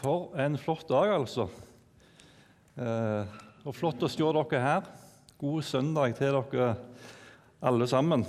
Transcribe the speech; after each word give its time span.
For 0.00 0.30
en 0.40 0.54
flott 0.56 0.88
dag, 0.88 1.10
altså. 1.12 1.44
Eh, 2.80 3.32
og 3.68 3.74
flott 3.76 4.00
å 4.00 4.08
se 4.08 4.24
dere 4.24 4.60
her. 4.64 4.86
God 5.36 5.64
søndag 5.66 6.14
til 6.16 6.38
dere 6.38 6.68
alle 7.60 7.88
sammen. 7.88 8.22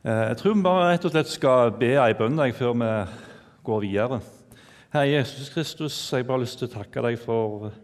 Eh, 0.00 0.22
jeg 0.30 0.38
tror 0.40 0.54
vi 0.54 0.62
bare 0.64 0.86
rett 0.94 1.04
og 1.04 1.12
slett 1.12 1.28
skal 1.28 1.74
be 1.76 1.90
ei 2.00 2.14
bønn 2.16 2.40
før 2.56 2.72
vi 2.80 2.88
går 3.68 3.82
videre. 3.82 4.20
Herre 4.94 5.10
Jesus 5.10 5.50
Kristus, 5.52 5.98
jeg 6.08 6.24
har 6.24 6.30
bare 6.30 6.44
lyst 6.46 6.56
til 6.62 6.70
å 6.70 6.72
takke 6.72 7.02
deg 7.04 7.18
for 7.20 7.74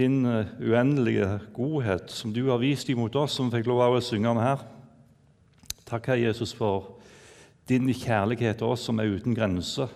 din 0.00 0.26
eh, 0.26 0.50
uendelige 0.58 1.28
godhet 1.54 2.10
som 2.10 2.32
du 2.34 2.48
har 2.48 2.58
vist 2.58 2.90
imot 2.90 3.14
oss 3.22 3.36
som 3.38 3.52
fikk 3.54 3.70
lov 3.70 3.84
av 3.84 4.00
å 4.00 4.02
synge 4.02 4.32
om 4.34 4.42
her. 4.42 4.66
Takk, 5.86 6.10
Herre 6.10 6.26
Jesus, 6.26 6.56
for 6.58 6.96
din 7.70 7.86
kjærlighet 7.94 8.58
til 8.58 8.74
oss 8.74 8.88
som 8.90 8.98
er 8.98 9.14
uten 9.14 9.38
grenser. 9.38 9.94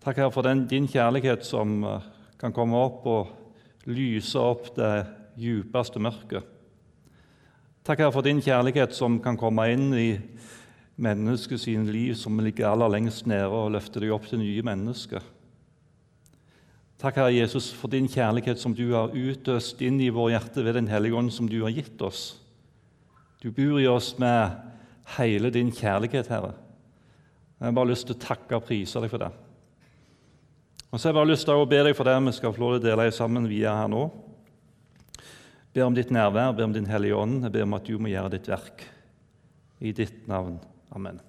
Takk, 0.00 0.16
Herre, 0.16 0.32
for 0.32 0.46
den, 0.46 0.62
din 0.64 0.86
kjærlighet 0.88 1.42
som 1.44 1.82
eh, 1.84 2.04
kan 2.40 2.54
komme 2.56 2.78
opp 2.80 3.04
og 3.04 3.88
lyse 3.92 4.40
opp 4.40 4.70
det 4.78 4.94
djupeste 5.36 6.00
mørket. 6.00 6.46
Takk, 7.84 8.00
Herre, 8.00 8.14
for 8.14 8.24
din 8.24 8.40
kjærlighet 8.40 8.96
som 8.96 9.18
kan 9.20 9.36
komme 9.36 9.66
inn 9.68 9.90
i 9.92 10.06
menneskets 11.00 11.66
liv 11.68 12.14
som 12.16 12.40
ligger 12.40 12.70
aller 12.70 12.94
lengst 12.94 13.28
nede, 13.28 13.50
og 13.52 13.74
løfte 13.74 14.00
deg 14.00 14.14
opp 14.16 14.24
til 14.30 14.40
nye 14.40 14.64
mennesker. 14.64 15.20
Takk, 16.96 17.20
Herre 17.20 17.36
Jesus, 17.36 17.68
for 17.68 17.92
din 17.92 18.08
kjærlighet 18.08 18.56
som 18.60 18.72
du 18.72 18.86
har 18.94 19.12
utøst 19.12 19.84
inn 19.84 20.00
i 20.00 20.08
vår 20.08 20.32
hjerte 20.32 20.64
ved 20.64 20.80
Den 20.80 20.88
hellige 20.88 21.20
ånd, 21.20 21.28
som 21.32 21.48
du 21.48 21.58
har 21.60 21.76
gitt 21.76 22.00
oss. 22.00 22.40
Du 23.44 23.50
bor 23.52 23.76
i 23.76 23.88
oss 23.88 24.14
med 24.16 24.56
hele 25.18 25.52
din 25.52 25.68
kjærlighet, 25.68 26.32
Herre. 26.32 26.56
Jeg 27.60 27.68
har 27.68 27.76
bare 27.76 27.92
lyst 27.92 28.08
til 28.08 28.16
å 28.16 28.24
takke 28.24 28.56
og 28.56 28.64
prise 28.64 29.04
deg 29.04 29.12
for 29.12 29.20
det. 29.28 29.32
Og 30.90 30.98
så 30.98 31.06
har 31.06 31.12
jeg 31.12 31.20
bare 31.20 31.30
lyst 31.30 31.46
til 31.46 31.54
å 31.54 31.68
be 31.70 31.78
deg 31.86 31.94
for 31.94 32.08
det 32.08 32.16
vi 32.26 32.32
skal 32.34 32.54
få 32.54 32.62
lov 32.64 32.72
til 32.74 32.80
å 32.80 32.88
dele 32.88 33.12
sammen 33.14 33.46
via 33.46 33.76
her 33.78 33.90
nå. 33.90 34.08
Jeg 35.70 35.78
ber 35.78 35.86
om 35.86 35.94
ditt 35.94 36.10
nærvær, 36.10 36.48
jeg 36.48 36.56
ber 36.58 36.66
om 36.66 36.72
Din 36.74 36.88
Hellige 36.90 37.18
Ånd. 37.20 37.44
Jeg 37.46 37.54
ber 37.54 37.66
om 37.68 37.76
at 37.78 37.86
du 37.86 37.94
må 38.02 38.10
gjøre 38.10 38.32
ditt 38.32 38.48
verk. 38.50 38.82
I 39.78 39.92
ditt 39.94 40.26
navn. 40.28 40.56
Amen. 40.90 41.20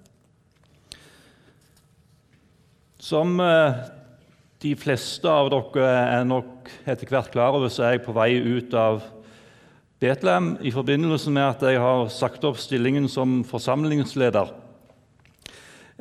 Som 2.98 3.38
eh, 3.40 3.78
de 4.66 4.74
fleste 4.78 5.30
av 5.30 5.52
dere 5.54 5.86
er 6.18 6.26
nok 6.26 6.70
etter 6.82 7.06
hvert 7.10 7.30
klar 7.30 7.54
over, 7.54 7.70
så 7.70 7.86
er 7.86 7.96
jeg 7.96 8.04
på 8.08 8.14
vei 8.18 8.32
ut 8.42 8.74
av 8.74 9.06
Betlehem 10.02 10.56
i 10.66 10.74
forbindelse 10.74 11.30
med 11.30 11.46
at 11.46 11.62
jeg 11.70 11.78
har 11.78 12.10
sagt 12.10 12.42
opp 12.46 12.58
stillingen 12.58 13.06
som 13.10 13.44
forsamlingsleder. 13.46 14.50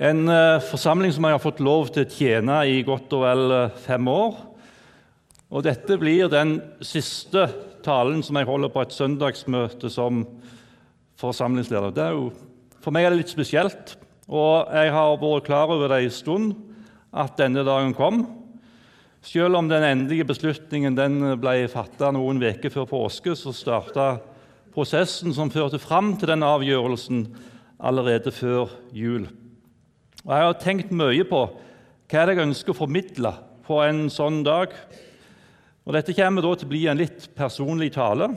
En 0.02 0.26
eh, 0.34 0.64
forsamling 0.66 1.12
som 1.14 1.28
jeg 1.28 1.36
har 1.36 1.42
fått 1.44 1.60
lov 1.62 1.92
til 1.94 2.08
å 2.08 2.10
tjene 2.10 2.56
i 2.66 2.80
godt 2.82 3.12
og 3.14 3.22
vel 3.22 3.52
eh, 3.54 3.74
fem 3.84 4.08
år. 4.10 4.38
Og 5.54 5.62
dette 5.68 5.98
blir 6.02 6.32
den 6.32 6.56
siste 6.82 7.44
talen 7.86 8.24
som 8.26 8.40
jeg 8.40 8.48
holder 8.50 8.72
på 8.74 8.82
et 8.82 8.96
søndagsmøte 8.96 9.92
som 9.94 10.24
forsamlingsleder. 11.22 12.16
Jo, 12.18 12.32
for 12.82 12.96
meg 12.96 13.06
er 13.06 13.14
det 13.14 13.20
litt 13.20 13.34
spesielt, 13.34 13.94
og 14.26 14.72
jeg 14.74 14.90
har 14.96 15.20
vært 15.22 15.46
klar 15.46 15.70
over 15.76 15.94
det 15.94 16.00
en 16.08 16.16
stund 16.16 16.56
at 17.14 17.38
denne 17.38 17.62
dagen 17.68 17.94
kom. 17.94 18.24
Selv 19.22 19.60
om 19.60 19.70
den 19.70 19.86
endelige 19.86 20.26
beslutningen 20.32 20.98
den 20.98 21.20
ble 21.44 21.68
fatta 21.70 22.10
noen 22.16 22.42
uker 22.42 22.74
før 22.74 22.90
påske, 22.90 23.36
så 23.38 23.54
starta 23.54 24.16
prosessen 24.74 25.30
som 25.38 25.54
førte 25.54 25.78
fram 25.84 26.16
til 26.18 26.34
den 26.34 26.48
avgjørelsen, 26.48 27.28
allerede 27.78 28.34
før 28.34 28.74
jul. 28.98 29.30
Og 30.22 30.34
Jeg 30.36 30.46
har 30.46 30.58
tenkt 30.62 30.92
mye 30.94 31.24
på 31.26 31.40
hva 32.12 32.24
jeg 32.30 32.42
ønsker 32.44 32.76
å 32.76 32.78
formidle 32.78 33.32
på 33.66 33.80
en 33.82 34.04
sånn 34.14 34.44
dag. 34.46 34.74
Og 35.82 35.96
Dette 35.96 36.14
kommer 36.14 36.46
da 36.46 36.52
til 36.54 36.68
å 36.68 36.74
bli 36.74 36.82
en 36.92 37.00
litt 37.00 37.26
personlig 37.34 37.90
tale, 37.96 38.28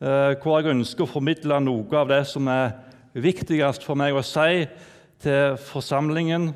eh, 0.00 0.32
hvor 0.40 0.56
jeg 0.56 0.72
ønsker 0.72 1.04
å 1.04 1.10
formidle 1.10 1.60
noe 1.60 2.00
av 2.00 2.08
det 2.08 2.22
som 2.30 2.48
er 2.48 2.78
viktigst 3.12 3.84
for 3.84 3.98
meg 3.98 4.16
å 4.16 4.24
si 4.24 4.64
til 5.20 5.60
forsamlingen 5.68 6.54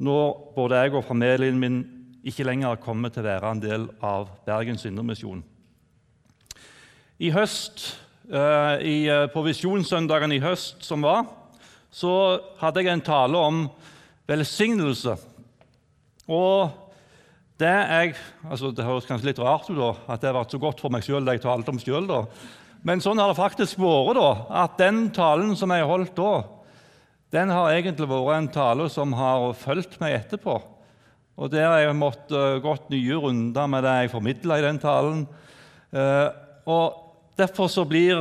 når 0.00 0.28
både 0.56 0.84
jeg 0.84 0.94
og 0.96 1.08
familien 1.08 1.58
min 1.60 1.80
ikke 2.24 2.44
lenger 2.44 2.76
kommer 2.84 3.08
til 3.08 3.24
å 3.24 3.30
være 3.30 3.50
en 3.54 3.64
del 3.64 3.88
av 4.04 4.28
Bergens 4.44 4.84
Indremisjon. 4.84 5.40
I 7.20 7.32
høst, 7.32 7.96
eh, 8.28 9.26
på 9.32 9.48
Visjonssøndagen 9.48 10.32
i 10.32 10.44
høst 10.44 10.84
som 10.84 11.00
var, 11.00 11.39
så 11.90 12.12
hadde 12.60 12.84
jeg 12.84 12.92
en 12.94 13.02
tale 13.04 13.40
om 13.50 13.64
velsignelse. 14.30 15.16
Og 16.30 16.70
det 17.60 17.72
jeg, 17.74 18.14
altså 18.46 18.70
det 18.72 18.86
høres 18.86 19.08
kanskje 19.08 19.32
litt 19.32 19.42
rart 19.42 19.68
ut 19.68 19.76
da, 19.76 19.90
at 20.08 20.22
det 20.22 20.30
har 20.30 20.38
vært 20.38 20.54
så 20.54 20.62
godt 20.62 20.80
for 20.80 20.94
meg 20.94 21.04
sjøl 21.04 21.26
det 21.26 21.36
jeg 21.36 21.44
talte 21.44 21.74
om 21.74 21.82
sjøl. 21.82 22.08
Men 22.86 23.02
sånn 23.04 23.20
har 23.20 23.32
det 23.32 23.40
faktisk 23.40 23.82
vært. 23.82 24.16
da, 24.16 24.30
At 24.62 24.78
den 24.80 25.10
talen 25.12 25.52
som 25.58 25.74
jeg 25.74 25.88
holdt 25.88 26.14
da, 26.16 26.32
den 27.34 27.52
har 27.52 27.74
egentlig 27.74 28.08
vært 28.10 28.38
en 28.38 28.52
tale 28.54 28.88
som 28.90 29.12
har 29.18 29.50
fulgt 29.58 29.98
meg 30.00 30.16
etterpå. 30.22 30.56
Og 31.40 31.50
der 31.52 31.66
har 31.66 31.82
jeg 31.82 31.98
måttet 31.98 32.62
gått 32.64 32.88
nye 32.92 33.18
runder 33.18 33.68
med 33.70 33.84
det 33.84 33.92
jeg 33.98 34.14
formidla 34.14 34.58
i 34.58 34.64
den 34.64 34.80
talen. 34.82 35.22
Eh, 35.92 36.28
og 36.70 37.06
Derfor 37.40 37.70
så 37.72 37.86
blir 37.88 38.18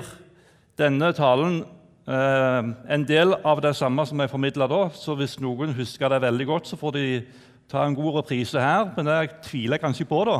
denne 0.79 1.09
talen 1.11 1.57
Eh, 1.59 1.78
en 2.09 3.03
del 3.05 3.35
av 3.45 3.59
det 3.61 3.75
samme 3.77 4.05
som 4.09 4.21
jeg 4.21 4.31
formidla 4.31 4.65
da. 4.69 4.79
Så 4.97 5.13
hvis 5.19 5.37
noen 5.43 5.75
husker 5.77 6.09
det 6.09 6.23
veldig 6.23 6.47
godt, 6.49 6.69
så 6.69 6.79
får 6.79 6.95
de 6.95 7.05
ta 7.69 7.83
en 7.85 7.97
god 7.97 8.21
reprise 8.21 8.61
her. 8.61 8.89
Men 8.95 9.11
det 9.11 9.43
tviler 9.45 9.77
jeg 9.77 9.83
kanskje 9.83 10.07
på. 10.09 10.23
da. 10.25 10.39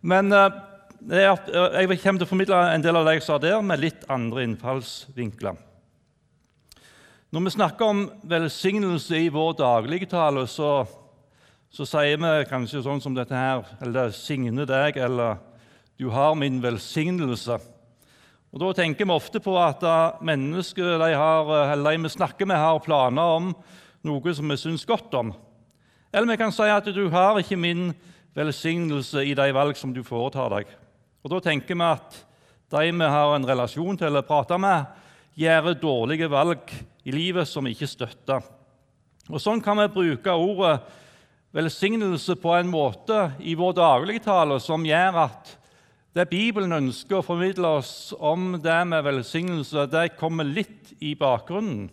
Men 0.00 0.32
eh, 0.32 0.60
jeg 1.08 2.00
kommer 2.02 2.20
til 2.20 2.26
å 2.26 2.28
formidle 2.28 2.60
en 2.74 2.84
del 2.84 3.00
av 3.00 3.08
det 3.08 3.16
jeg 3.18 3.26
sa 3.26 3.38
der, 3.40 3.60
med 3.64 3.80
litt 3.80 4.04
andre 4.12 4.44
innfallsvinkler. 4.44 5.56
Når 7.30 7.44
vi 7.46 7.52
snakker 7.54 7.86
om 7.86 8.06
velsignelse 8.26 9.20
i 9.22 9.28
vår 9.32 9.52
dagligtale, 9.60 10.44
så, 10.50 10.82
så 11.70 11.86
sier 11.86 12.18
vi 12.18 12.48
kanskje 12.50 12.82
sånn 12.82 13.00
som 13.00 13.14
dette 13.14 13.36
her 13.36 13.62
Eller 13.80 14.10
'signe 14.10 14.66
deg', 14.66 14.98
eller 14.98 15.38
'du 15.96 16.10
har 16.10 16.34
min 16.34 16.60
velsignelse'. 16.60 17.60
Og 18.50 18.58
Da 18.58 18.72
tenker 18.80 19.06
vi 19.06 19.14
ofte 19.14 19.38
på 19.42 19.54
at 19.62 19.84
mennesker 20.26 20.96
de, 20.98 21.10
har, 21.14 21.76
de 21.76 21.96
vi 22.02 22.10
snakker 22.10 22.48
med, 22.50 22.58
har 22.58 22.82
planer 22.82 23.36
om 23.38 23.52
noe 24.02 24.34
som 24.34 24.50
vi 24.50 24.56
syns 24.58 24.86
godt 24.88 25.14
om. 25.14 25.30
Eller 26.10 26.32
vi 26.32 26.40
kan 26.40 26.50
si 26.54 26.66
at 26.66 26.88
du 26.90 27.04
har 27.12 27.38
ikke 27.38 27.58
min 27.60 27.92
velsignelse 28.34 29.22
i 29.22 29.36
de 29.38 29.46
valg 29.54 29.78
som 29.78 29.92
du 29.94 30.02
foretar 30.02 30.50
deg. 30.50 30.72
Og 31.22 31.30
Da 31.30 31.40
tenker 31.46 31.78
vi 31.78 31.86
at 31.86 32.24
de 32.74 32.90
vi 32.90 33.12
har 33.14 33.34
en 33.36 33.46
relasjon 33.46 33.98
til 33.98 34.10
eller 34.10 34.26
prater 34.26 34.58
med, 34.58 34.88
gjør 35.38 35.74
dårlige 35.78 36.30
valg 36.30 36.74
i 37.06 37.14
livet 37.14 37.46
som 37.48 37.66
ikke 37.70 37.86
støtter. 37.86 38.42
Og 39.30 39.38
Sånn 39.38 39.62
kan 39.62 39.78
vi 39.78 39.86
bruke 39.94 40.34
ordet 40.34 40.80
velsignelse 41.54 42.34
på 42.38 42.54
en 42.58 42.70
måte 42.70 43.30
i 43.46 43.54
vår 43.58 43.78
dagligtale 43.78 44.58
som 44.62 44.82
gjør 44.86 45.22
at 45.28 45.56
det 46.14 46.26
Bibelen 46.26 46.74
ønsker 46.74 47.20
å 47.20 47.24
formidle 47.24 47.68
oss 47.78 48.10
om 48.18 48.56
det 48.58 48.78
med 48.90 49.04
velsignelse, 49.06 49.86
det 49.86 50.16
kommer 50.18 50.48
litt 50.48 50.90
i 50.98 51.12
bakgrunnen. 51.14 51.86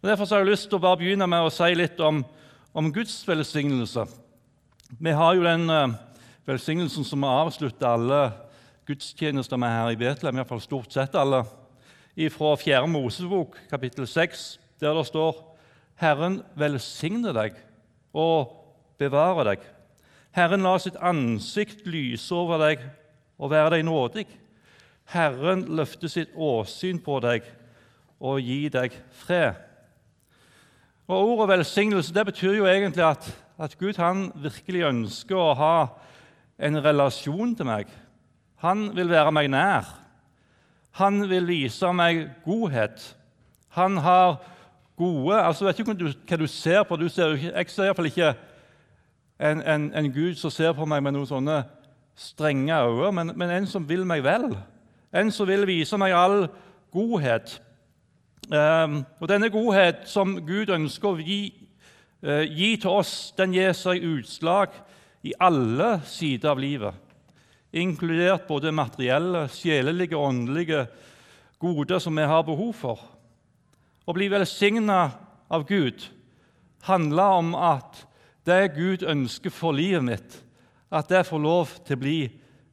Og 0.00 0.08
derfor 0.08 0.26
har 0.26 0.42
jeg 0.42 0.50
lyst 0.50 0.70
til 0.70 0.80
å 0.80 0.82
bare 0.82 0.98
begynne 0.98 1.28
med 1.30 1.46
å 1.46 1.52
si 1.54 1.68
litt 1.76 2.00
om, 2.02 2.24
om 2.74 2.90
Guds 2.90 3.20
velsignelse. 3.28 4.08
Vi 4.98 5.14
har 5.14 5.36
jo 5.36 5.46
den 5.46 5.70
uh, 5.70 5.94
velsignelsen 6.50 7.06
som 7.06 7.22
vi 7.22 7.30
avslutter 7.30 7.92
alle 7.92 8.20
gudstjenester 8.90 9.60
med 9.60 9.70
her 9.70 9.92
i 9.92 9.98
Betlehem, 10.00 10.40
iallfall 10.40 10.62
stort 10.64 10.90
sett 10.96 11.14
alle, 11.14 11.44
fra 12.34 12.56
4. 12.58 12.80
Mosebok, 12.90 13.54
kapittel 13.70 14.08
6, 14.10 14.48
der 14.82 14.96
det 14.98 15.06
står 15.08 15.38
Herren 16.00 16.40
velsigne 16.58 17.30
deg 17.36 17.54
og 18.16 18.50
bevare 18.98 19.46
deg. 19.52 19.68
Herren 20.36 20.62
la 20.62 20.76
sitt 20.78 20.98
ansikt 21.02 21.86
lyse 21.90 22.34
over 22.34 22.60
deg 22.62 22.84
og 23.40 23.50
være 23.50 23.76
deg 23.76 23.86
nådig. 23.88 24.26
Herren 25.10 25.64
løfte 25.74 26.10
sitt 26.10 26.36
åsyn 26.38 27.00
på 27.02 27.18
deg 27.24 27.46
og 28.20 28.38
gi 28.44 28.68
deg 28.70 28.94
fred. 29.22 29.58
Og 31.10 31.32
Ordet 31.32 31.48
velsignelse 31.56 32.14
det 32.14 32.26
betyr 32.28 32.60
jo 32.60 32.68
egentlig 32.70 33.02
at, 33.02 33.26
at 33.58 33.74
Gud 33.80 33.98
han 33.98 34.28
virkelig 34.38 34.86
ønsker 34.86 35.40
å 35.40 35.56
ha 35.58 35.74
en 36.60 36.78
relasjon 36.84 37.56
til 37.58 37.66
meg. 37.66 37.88
Han 38.62 38.90
vil 38.94 39.10
være 39.10 39.32
meg 39.34 39.50
nær. 39.50 39.88
Han 41.00 41.24
vil 41.30 41.48
vise 41.48 41.90
meg 41.96 42.28
godhet. 42.44 43.02
Han 43.74 43.98
har 44.04 44.38
gode 45.00 45.40
altså 45.40 45.64
vet 45.64 45.80
ikke 45.80 45.94
hva 45.96 46.38
du 46.38 46.46
ser 46.50 46.84
på. 46.86 46.98
Du 47.00 47.08
ser, 47.08 47.34
jeg 47.40 47.72
ser 47.72 47.88
iallfall 47.88 48.10
ikke 48.10 48.34
en, 49.40 49.62
en, 49.62 49.94
en, 49.94 50.12
Gud 50.12 50.36
som 50.36 50.52
ser 50.52 50.74
på 50.76 50.84
meg 50.88 51.02
med 51.02 51.16
noen 51.16 51.28
sånne 51.28 51.62
strenge 52.18 52.76
øyne, 52.76 53.12
men, 53.16 53.32
men, 53.38 53.52
en 53.54 53.66
som 53.68 53.86
vil 53.88 54.04
meg 54.08 54.24
vel. 54.24 54.50
En 55.16 55.32
som 55.32 55.48
vil 55.48 55.64
vise 55.68 55.96
meg 55.98 56.12
all 56.14 56.44
godhet. 56.92 57.56
Um, 58.50 59.00
og 59.20 59.30
Denne 59.30 59.48
godhet 59.50 60.04
som 60.10 60.36
Gud 60.46 60.72
ønsker 60.74 61.14
å 61.14 61.22
gi 61.22 61.42
uh, 62.26 62.44
gi 62.44 62.74
til 62.82 62.90
oss, 62.92 63.32
den 63.38 63.54
gir 63.56 63.72
seg 63.76 64.04
utslag 64.04 64.74
i 65.24 65.32
alle 65.40 66.00
sider 66.08 66.52
av 66.52 66.60
livet, 66.60 66.94
inkludert 67.72 68.48
både 68.48 68.74
materielle, 68.74 69.46
sjelelige 69.52 70.18
og 70.18 70.30
åndelige 70.32 70.84
goder 71.60 72.00
som 72.02 72.16
vi 72.16 72.28
har 72.28 72.44
behov 72.44 72.72
for. 72.76 73.02
Å 74.04 74.16
bli 74.16 74.30
velsigna 74.32 75.02
av 75.52 75.66
Gud 75.68 76.08
handler 76.88 77.40
om 77.40 77.52
at 77.54 78.04
det 78.46 78.74
Gud 78.74 79.04
ønsker 79.06 79.52
for 79.52 79.76
livet 79.76 80.04
mitt, 80.04 80.38
at 80.90 81.08
det 81.08 81.26
får 81.26 81.42
lov 81.42 81.74
til 81.86 81.96
å 81.96 82.00
bli 82.00 82.20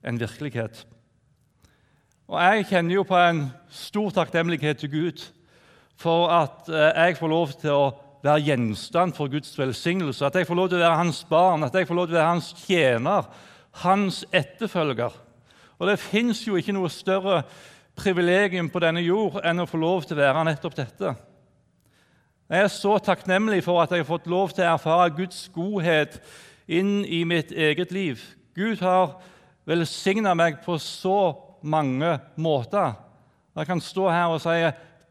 en 0.07 0.19
virkelighet. 0.19 0.85
Og 2.27 2.41
Jeg 2.41 2.65
kjenner 2.67 2.93
jo 2.93 3.03
på 3.07 3.15
en 3.15 3.45
stor 3.71 4.09
takknemlighet 4.11 4.81
til 4.81 4.91
Gud 4.91 5.23
for 5.97 6.27
at 6.29 6.67
eh, 6.69 7.05
jeg 7.07 7.17
får 7.17 7.31
lov 7.31 7.53
til 7.61 7.71
å 7.71 7.93
være 8.23 8.43
gjenstand 8.49 9.15
for 9.15 9.31
Guds 9.31 9.53
velsignelse, 9.59 10.25
at 10.25 10.35
jeg 10.35 10.47
får 10.47 10.59
lov 10.59 10.69
til 10.69 10.79
å 10.79 10.83
være 10.83 10.99
hans 10.99 11.23
barn, 11.29 11.63
at 11.63 11.75
jeg 11.75 11.87
får 11.87 11.95
lov 11.95 12.09
til 12.09 12.17
å 12.17 12.19
være 12.19 12.33
hans 12.33 12.51
tjener, 12.65 13.29
hans 13.83 14.25
etterfølger. 14.35 15.15
Og 15.77 15.87
Det 15.87 15.99
fins 16.01 16.41
jo 16.47 16.57
ikke 16.57 16.75
noe 16.75 16.89
større 16.89 17.43
privilegium 17.97 18.69
på 18.69 18.81
denne 18.81 19.01
jord 19.01 19.39
enn 19.45 19.61
å 19.63 19.69
få 19.69 19.79
lov 19.81 20.05
til 20.05 20.17
å 20.17 20.23
være 20.25 20.45
nettopp 20.49 20.75
dette. 20.77 21.13
Jeg 22.47 22.63
er 22.63 22.69
så 22.71 22.93
takknemlig 23.03 23.59
for 23.65 23.81
at 23.83 23.91
jeg 23.91 24.05
har 24.05 24.07
fått 24.07 24.27
lov 24.31 24.53
til 24.55 24.63
å 24.63 24.77
erfare 24.77 25.11
Guds 25.17 25.49
godhet 25.51 26.13
inn 26.63 27.01
i 27.03 27.25
mitt 27.27 27.49
eget 27.51 27.91
liv. 27.91 28.21
Gud 28.55 28.79
har 28.79 29.17
velsigna 29.67 30.31
meg 30.31 30.61
på 30.63 30.77
så 30.79 31.35
mange 31.59 32.13
måter. 32.39 32.93
Jeg 33.51 33.67
kan 33.67 33.83
stå 33.83 34.07
her 34.07 34.31
og 34.31 34.39
si 34.39 34.55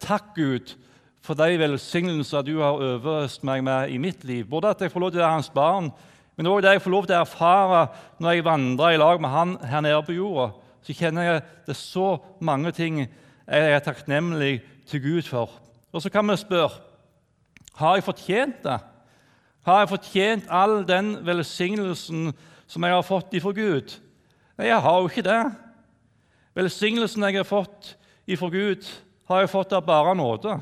takk, 0.00 0.30
Gud, 0.32 0.72
for 1.20 1.36
de 1.36 1.58
velsignelser 1.60 2.46
du 2.46 2.54
har 2.62 2.80
overøst 2.80 3.44
meg 3.44 3.66
med 3.68 3.92
i 3.92 4.00
mitt 4.00 4.24
liv. 4.24 4.48
Både 4.48 4.72
at 4.72 4.86
jeg 4.86 4.94
får 4.94 5.04
lov 5.04 5.12
til 5.12 5.20
å 5.20 5.26
være 5.26 5.36
hans 5.36 5.52
barn, 5.52 5.92
men 6.40 6.48
òg 6.48 6.64
det 6.64 6.72
jeg 6.78 6.86
får 6.86 6.96
lov 6.96 7.04
til 7.04 7.18
å 7.18 7.26
erfare 7.26 7.84
når 8.16 8.32
jeg 8.38 8.48
vandrer 8.48 8.96
i 8.96 9.04
lag 9.04 9.20
med 9.20 9.36
han 9.36 9.54
her 9.60 9.84
nede 9.84 10.00
på 10.08 10.16
jorda. 10.16 10.54
Så 10.80 10.96
kjenner 10.96 11.28
jeg 11.28 11.44
det 11.68 11.76
er 11.76 11.82
så 11.84 12.10
mange 12.40 12.72
ting 12.72 13.04
jeg 13.04 13.76
er 13.76 13.84
takknemlig 13.84 14.62
til 14.88 15.04
Gud 15.04 15.28
for. 15.28 15.52
Og 15.92 16.00
så 16.00 16.08
kan 16.08 16.24
vi 16.32 16.40
spørre 16.40 16.85
har 17.76 17.96
jeg 17.96 18.06
fortjent 18.06 18.62
det. 18.64 18.78
Har 19.66 19.82
jeg 19.82 19.90
fortjent 19.90 20.50
all 20.52 20.80
den 20.86 21.16
velsignelsen 21.26 22.30
som 22.66 22.84
jeg 22.86 22.94
har 22.94 23.06
fått 23.06 23.34
ifra 23.36 23.52
Gud? 23.56 23.96
Nei, 24.56 24.70
jeg 24.70 24.80
har 24.82 25.00
jo 25.00 25.10
ikke 25.10 25.26
det. 25.26 25.42
Velsignelsen 26.56 27.26
jeg 27.26 27.40
har 27.40 27.48
fått 27.48 27.96
ifra 28.26 28.48
Gud, 28.50 28.86
har 29.28 29.42
jeg 29.42 29.52
fått 29.52 29.74
av 29.76 29.84
bare 29.86 30.14
nåde. 30.16 30.54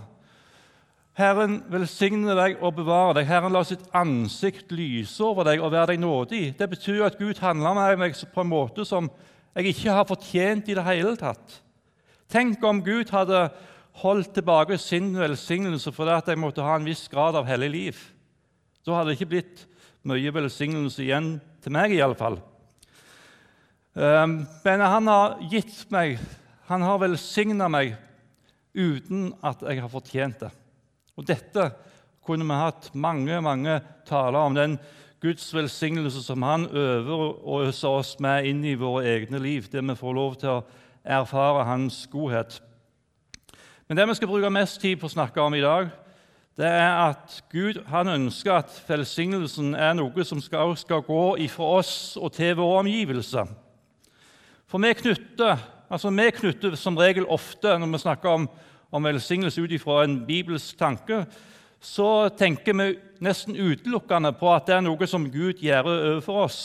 Herren 1.14 1.60
velsigne 1.70 2.34
deg 2.34 2.56
og 2.58 2.74
bevare 2.80 3.20
deg. 3.20 3.28
Herren 3.28 3.54
la 3.54 3.62
sitt 3.62 3.84
ansikt 3.94 4.72
lyse 4.74 5.22
over 5.22 5.46
deg 5.46 5.62
og 5.62 5.70
være 5.70 5.92
deg 5.92 6.00
nådig. 6.02 6.42
Det 6.58 6.66
betyr 6.72 7.04
at 7.06 7.20
Gud 7.20 7.38
handler 7.38 7.76
med 7.78 8.00
meg 8.00 8.18
på 8.34 8.42
en 8.42 8.50
måte 8.50 8.86
som 8.88 9.06
jeg 9.54 9.70
ikke 9.70 9.94
har 9.94 10.08
fortjent 10.08 10.66
i 10.66 10.74
det 10.74 10.86
hele 10.88 11.14
tatt. 11.20 11.60
Tenk 12.32 12.64
om 12.66 12.82
Gud 12.82 13.12
hadde 13.14 13.46
holdt 14.02 14.32
tilbake 14.34 14.78
sin 14.80 15.12
velsignelse 15.16 15.92
fordi 15.94 16.16
at 16.16 16.30
jeg 16.30 16.40
måtte 16.40 16.64
ha 16.64 16.74
en 16.78 16.86
viss 16.88 17.06
grad 17.12 17.36
av 17.38 17.46
hellig 17.48 17.70
liv. 17.70 18.00
Da 18.84 18.98
hadde 18.98 19.12
det 19.12 19.18
ikke 19.20 19.32
blitt 19.36 19.64
mye 20.04 20.32
velsignelse 20.34 21.04
igjen 21.04 21.36
til 21.64 21.72
meg, 21.72 21.94
i 21.94 22.02
alle 22.04 22.18
fall. 22.18 22.36
Ehm, 23.94 24.42
men 24.64 24.82
han 24.84 25.08
har 25.08 25.38
gitt 25.52 25.84
meg, 25.94 26.18
han 26.68 26.84
har 26.84 27.00
velsigna 27.00 27.70
meg 27.72 27.94
uten 28.74 29.30
at 29.44 29.62
jeg 29.62 29.80
har 29.80 29.92
fortjent 29.92 30.42
det. 30.42 30.50
Og 31.14 31.26
Dette 31.28 31.70
kunne 32.26 32.46
vi 32.48 32.58
hatt 32.58 32.90
mange 32.98 33.38
mange 33.44 33.78
taler 34.08 34.40
om, 34.40 34.56
den 34.56 34.78
Guds 35.24 35.46
velsignelse 35.54 36.20
som 36.20 36.42
han 36.44 36.66
øver 36.68 37.22
og 37.46 37.68
øser 37.70 38.00
oss 38.00 38.16
med 38.20 38.44
inn 38.50 38.64
i 38.66 38.74
våre 38.76 39.06
egne 39.14 39.38
liv, 39.40 39.70
det 39.72 39.80
vi 39.80 39.96
får 39.96 40.16
lov 40.18 40.34
til 40.40 40.58
å 40.58 40.64
erfare 41.04 41.64
hans 41.64 42.02
godhet. 42.12 42.58
Men 43.88 43.96
det 43.96 44.08
vi 44.08 44.14
skal 44.16 44.28
bruke 44.30 44.50
mest 44.52 44.80
tid 44.80 44.96
på 44.96 45.10
å 45.10 45.12
snakke 45.12 45.42
om 45.44 45.54
i 45.54 45.60
dag, 45.60 45.90
det 46.56 46.68
er 46.70 46.92
at 47.10 47.34
Gud 47.52 47.80
ønsker 47.84 48.60
at 48.60 48.76
velsignelsen 48.86 49.74
er 49.74 49.92
noe 49.98 50.24
som 50.24 50.40
skal, 50.40 50.76
skal 50.78 51.02
gå 51.04 51.36
ifra 51.44 51.66
oss 51.80 52.14
og 52.16 52.32
til 52.32 52.54
våre 52.56 52.84
omgivelser. 52.84 53.50
For 54.70 54.80
vi 54.80 54.94
knytter, 54.96 55.58
altså 55.90 56.14
vi 56.14 56.30
knytter 56.38 56.78
som 56.80 56.96
regel 56.96 57.26
ofte 57.26 57.74
når 57.78 57.92
vi 57.92 58.02
snakker 58.06 58.38
om, 58.38 58.48
om 58.94 59.04
velsignelse 59.04 59.60
ut 59.60 59.74
ifra 59.74 60.04
en 60.04 60.20
bibelsk 60.24 60.78
tanke, 60.78 61.24
så 61.84 62.30
tenker 62.38 62.78
vi 62.78 62.94
nesten 63.20 63.58
utelukkende 63.58 64.32
på 64.38 64.48
at 64.54 64.70
det 64.70 64.78
er 64.78 64.86
noe 64.86 65.10
som 65.10 65.28
Gud 65.28 65.60
gjør 65.60 65.90
overfor 65.90 66.46
oss. 66.46 66.60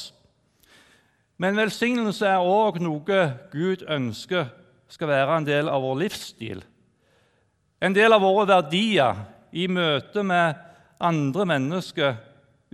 Men 1.39 1.57
velsignelse 1.60 2.27
er 2.30 2.45
òg 2.45 2.80
noe 2.83 3.22
Gud 3.51 3.83
ønsker 3.89 4.54
skal 4.89 5.12
være 5.12 5.38
en 5.39 5.48
del 5.48 5.69
av 5.72 5.83
vår 5.83 6.06
livsstil. 6.06 6.63
En 7.80 7.96
del 7.96 8.12
av 8.12 8.24
våre 8.24 8.48
verdier 8.50 9.22
i 9.56 9.68
møte 9.72 10.24
med 10.24 10.58
andre 11.00 11.46
mennesker 11.48 12.18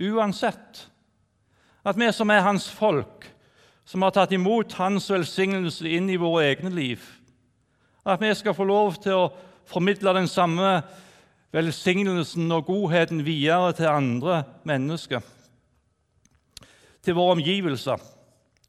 uansett. 0.02 0.86
At 1.86 1.98
vi 1.98 2.08
som 2.12 2.30
er 2.34 2.42
hans 2.42 2.66
folk, 2.74 3.28
som 3.86 4.02
har 4.02 4.10
tatt 4.16 4.34
imot 4.34 4.74
Hans 4.80 5.06
velsignelse 5.10 5.86
inn 5.86 6.10
i 6.10 6.18
våre 6.18 6.48
egne 6.48 6.72
liv. 6.74 7.04
At 8.02 8.18
vi 8.22 8.32
skal 8.34 8.54
få 8.54 8.66
lov 8.66 8.98
til 9.02 9.14
å 9.14 9.30
formidle 9.66 10.14
den 10.16 10.26
samme 10.30 10.80
velsignelsen 11.54 12.50
og 12.52 12.66
godheten 12.66 13.22
videre 13.26 13.72
til 13.78 13.90
andre 13.90 14.42
mennesker, 14.66 15.22
til 17.06 17.14
våre 17.14 17.38
omgivelser. 17.38 18.02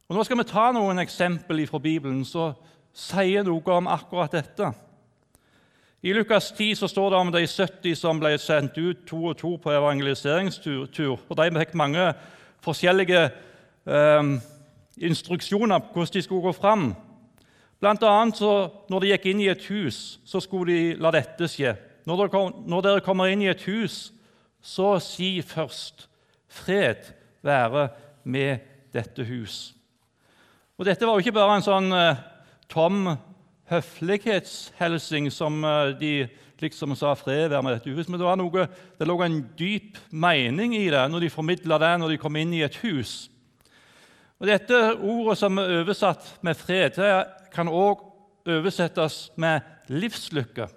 Og 0.07 0.15
Nå 0.15 0.23
skal 0.23 0.39
vi 0.39 0.47
ta 0.47 0.69
noen 0.71 1.01
eksempel 1.01 1.65
fra 1.67 1.81
Bibelen 1.81 2.21
som 2.25 2.53
sier 2.93 3.43
noe 3.43 3.73
om 3.73 3.89
akkurat 3.91 4.37
dette. 4.37 4.69
I 6.07 6.13
Lukas 6.13 6.51
10 6.51 6.75
så 6.75 6.87
står 6.87 7.09
det 7.09 7.17
om 7.17 7.31
de 7.31 7.41
70 7.47 7.95
som 7.99 8.19
ble 8.21 8.29
sendt 8.39 8.77
ut 8.79 9.01
to 9.09 9.17
og 9.27 9.33
to 9.41 9.49
på 9.59 9.71
evangeliseringstur. 9.75 10.85
og 11.27 11.35
De 11.35 11.47
fikk 11.59 11.73
mange 11.75 12.13
forskjellige 12.63 13.25
eh, 13.91 14.29
instruksjoner 15.03 15.83
på 15.83 15.97
hvordan 15.97 16.13
de 16.13 16.21
skulle 16.23 16.45
gå 16.45 16.53
fram. 16.55 16.85
Blant 17.79 18.07
annet 18.07 18.39
når 18.87 19.03
de 19.03 19.11
gikk 19.11 19.27
inn 19.33 19.43
i 19.43 19.51
et 19.51 19.67
hus, 19.67 20.21
så 20.23 20.39
skulle 20.39 20.71
de 20.71 20.95
la 20.95 21.11
dette 21.11 21.51
skje. 21.51 21.75
Når 22.07 22.21
dere, 22.21 22.31
kom, 22.37 22.55
når 22.63 22.87
dere 22.87 23.03
kommer 23.03 23.27
inn 23.27 23.43
i 23.43 23.51
et 23.51 23.67
hus, 23.67 24.13
så 24.63 24.99
si 25.03 25.41
først 25.41 26.07
'Fred 26.47 27.11
være 27.43 27.89
med 28.23 28.63
dette 28.93 29.27
hus'. 29.27 29.73
Og 30.77 30.85
Dette 30.85 31.05
var 31.05 31.13
jo 31.13 31.19
ikke 31.19 31.35
bare 31.35 31.55
en 31.55 31.67
sånn 31.67 31.91
eh, 31.91 32.15
tom 32.69 33.17
høflighetshelsing 33.69 35.31
som 35.33 35.63
uh, 35.63 35.93
de 35.99 36.27
liksom 36.61 36.95
sa 36.95 37.13
'fred 37.13 37.49
være 37.49 37.63
med 37.63 37.73
dette 37.73 37.89
huset'. 37.89 38.09
men 38.09 38.19
det, 38.19 38.37
noe, 38.37 38.67
det 38.99 39.07
lå 39.07 39.21
en 39.21 39.41
dyp 39.59 39.97
mening 40.11 40.75
i 40.75 40.89
det 40.89 41.03
når 41.11 41.19
de 41.19 41.29
formidla 41.29 41.77
det 41.77 41.99
når 41.99 42.09
de 42.09 42.17
kom 42.17 42.35
inn 42.35 42.53
i 42.53 42.63
et 42.63 42.75
hus. 42.75 43.29
Og 44.39 44.47
Dette 44.47 44.95
ordet 45.01 45.37
som 45.37 45.57
er 45.57 45.79
oversatt 45.81 46.37
med 46.41 46.55
fred, 46.55 46.91
det 46.95 47.25
kan 47.53 47.67
òg 47.67 48.03
oversettes 48.47 49.31
med 49.35 49.61
livslykke. 49.89 50.67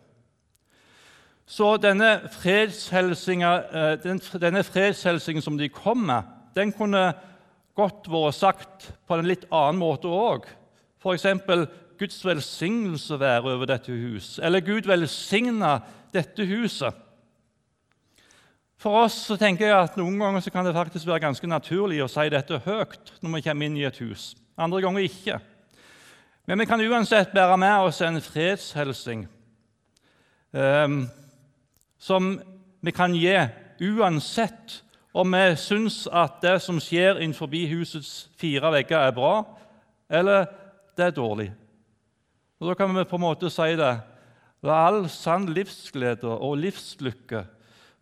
Så 1.46 1.76
denne 1.82 2.28
fredshelsingen, 2.30 3.62
eh, 3.74 4.40
denne 4.40 4.62
fredshelsingen 4.64 5.42
som 5.42 5.58
de 5.58 5.68
kom 5.68 5.98
med, 5.98 6.22
den 6.54 6.72
kunne 6.72 7.12
godt 7.74 8.08
vært 8.08 8.34
sagt 8.34 8.92
på 9.06 9.18
en 9.18 9.26
litt 9.26 9.44
annen 9.50 9.80
måte 9.80 10.08
òg. 10.08 10.46
F.eks.: 11.02 11.26
Guds 12.00 12.24
velsignelse 12.24 13.18
være 13.20 13.52
over 13.52 13.68
dette 13.68 13.92
hus, 13.92 14.38
eller 14.42 14.64
Gud 14.64 14.88
velsigna 14.88 15.78
dette 16.14 16.46
huset. 16.48 16.96
For 18.80 19.02
oss 19.02 19.18
så 19.28 19.36
tenker 19.36 19.68
jeg 19.68 19.76
at 19.76 19.96
Noen 20.00 20.16
ganger 20.16 20.40
så 20.40 20.52
kan 20.54 20.64
det 20.64 20.72
faktisk 20.72 21.04
være 21.06 21.26
ganske 21.26 21.48
naturlig 21.50 22.00
å 22.00 22.08
si 22.08 22.24
dette 22.32 22.62
høyt 22.64 23.12
når 23.20 23.34
vi 23.34 23.42
kommer 23.44 23.68
inn 23.68 23.76
i 23.76 23.84
et 23.84 24.00
hus. 24.00 24.30
Andre 24.56 24.80
ganger 24.80 25.04
ikke. 25.04 25.36
Men 26.48 26.62
vi 26.62 26.66
kan 26.66 26.80
uansett 26.80 27.34
bære 27.36 27.58
med 27.60 27.84
oss 27.84 28.00
en 28.00 28.16
fredshelsing 28.24 29.26
um, 30.56 31.02
som 32.00 32.32
vi 32.80 32.94
kan 32.96 33.12
gi 33.14 33.36
uansett 33.84 34.80
om 35.12 35.36
vi 35.36 35.44
syns 35.60 36.06
at 36.08 36.40
det 36.40 36.56
som 36.64 36.80
skjer 36.80 37.20
innenfor 37.20 37.52
husets 37.52 38.30
fire 38.40 38.72
vegger, 38.72 38.98
er 38.98 39.12
bra, 39.12 39.34
eller 40.08 40.46
det 40.96 41.04
er 41.04 41.16
dårlig. 41.16 41.50
Og 42.60 42.68
Da 42.68 42.74
kan 42.74 42.92
vi 42.96 43.04
på 43.04 43.16
en 43.16 43.24
måte 43.24 43.50
si 43.50 43.72
det. 43.76 43.94
La 44.62 44.86
all 44.86 45.08
sann 45.08 45.48
livsglede 45.48 46.28
og 46.28 46.58
livslykke 46.60 47.44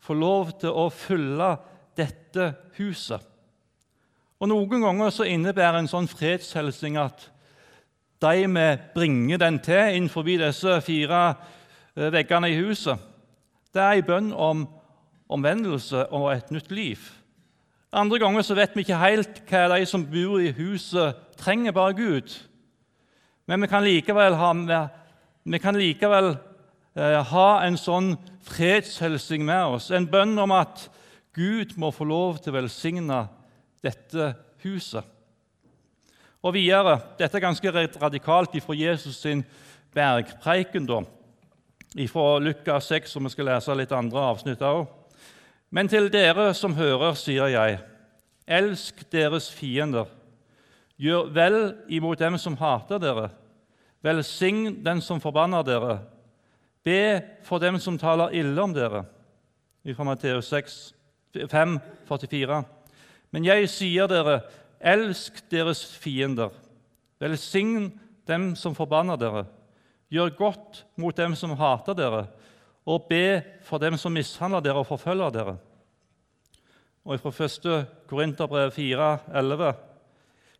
få 0.02 0.14
lov 0.14 0.54
til 0.60 0.74
å 0.74 0.88
fylle 0.90 1.52
dette 1.98 2.52
huset. 2.78 3.22
Og 4.38 4.50
Noen 4.50 4.82
ganger 4.82 5.10
så 5.14 5.26
innebærer 5.26 5.80
en 5.80 5.90
sånn 5.90 6.08
fredshelsing 6.10 6.98
at 6.98 7.28
de 8.22 8.46
vi 8.50 8.66
bringer 8.94 9.38
den 9.38 9.58
til 9.62 9.94
innenfor 9.94 10.26
disse 10.26 10.80
fire 10.82 11.22
eh, 11.94 12.10
veggene 12.10 12.50
i 12.50 12.58
huset, 12.58 12.98
det 13.74 13.82
er 13.82 13.98
en 13.98 14.06
bønn 14.06 14.32
om 14.32 14.66
omvendelse 15.28 16.06
og 16.10 16.32
et 16.32 16.50
nytt 16.50 16.70
liv. 16.72 16.98
Andre 17.92 18.18
ganger 18.18 18.42
så 18.42 18.56
vet 18.58 18.74
vi 18.74 18.82
ikke 18.82 18.98
helt 19.00 19.42
hva 19.48 19.68
de 19.70 19.86
som 19.86 20.06
bor 20.06 20.40
i 20.40 20.50
huset, 20.56 21.14
trenger 21.38 21.72
bare 21.72 21.94
Gud. 21.94 22.34
Men 23.49 23.64
vi 23.64 23.69
kan 23.71 23.85
likevel 23.85 24.35
ha, 24.37 24.52
kan 25.62 25.78
likevel, 25.81 26.35
eh, 26.95 27.21
ha 27.25 27.49
en 27.64 27.78
sånn 27.81 28.11
fredshelsing 28.45 29.45
med 29.49 29.78
oss, 29.78 29.90
en 29.90 30.09
bønn 30.09 30.37
om 30.38 30.52
at 30.52 30.88
Gud 31.33 31.73
må 31.81 31.88
få 31.95 32.05
lov 32.05 32.43
til 32.43 32.52
å 32.52 32.59
velsigne 32.59 33.23
dette 33.85 34.35
huset. 34.64 35.05
Og 36.45 36.52
videre, 36.55 37.00
Dette 37.19 37.38
er 37.38 37.47
ganske 37.47 37.73
radikalt 37.73 38.55
ifra 38.55 38.76
Jesus 38.76 39.17
sin 39.23 39.45
bergpreiken, 39.95 40.87
da, 40.87 41.00
ifra 41.97 42.38
Lukas 42.38 42.93
6, 42.93 43.11
som 43.11 43.25
vi 43.25 43.33
skal 43.33 43.49
lese 43.49 43.75
litt 43.75 43.93
andre 43.97 44.28
avsnitt 44.28 44.62
av. 44.62 44.85
Men 45.71 45.88
til 45.88 46.11
dere 46.12 46.52
som 46.55 46.76
hører, 46.76 47.17
sier 47.17 47.49
jeg, 47.49 47.81
elsk 48.47 49.02
deres 49.12 49.49
fiender. 49.50 50.07
Gjør 50.99 51.28
vel 51.31 51.59
imot 51.95 52.19
dem 52.19 52.38
som 52.43 52.57
hater 52.59 52.99
dere. 53.02 53.28
Velsign 54.02 54.81
den 54.85 55.02
som 55.02 55.21
forbanner 55.23 55.62
dere. 55.67 56.00
Be 56.83 57.21
for 57.47 57.62
dem 57.62 57.78
som 57.83 57.99
taler 57.99 58.35
ille 58.35 58.62
om 58.62 58.75
dere. 58.75 59.05
Fra 59.95 60.05
Matteus 60.05 60.50
6, 60.50 60.78
5, 61.50 61.78
44. 62.09 62.62
Men 63.31 63.47
jeg 63.47 63.69
sier 63.71 64.11
dere, 64.11 64.40
elsk 64.81 65.38
deres 65.50 65.85
fiender. 66.02 66.50
Velsign 67.23 67.93
dem 68.28 68.52
som 68.59 68.75
forbanner 68.75 69.19
dere. 69.21 69.47
Gjør 70.11 70.35
godt 70.37 70.85
mot 70.97 71.17
dem 71.17 71.35
som 71.37 71.57
hater 71.59 71.97
dere, 71.97 72.26
og 72.88 73.09
be 73.11 73.43
for 73.67 73.78
dem 73.83 73.99
som 74.00 74.14
mishandler 74.17 74.64
dere 74.64 74.81
og 74.81 74.88
forfølger 74.88 75.35
dere. 75.35 75.59
Og 77.05 77.21
fra 77.21 77.45
1. 77.45 77.87
Korinterbrev 78.09 78.73
4, 78.73 79.19
11. 79.37 79.75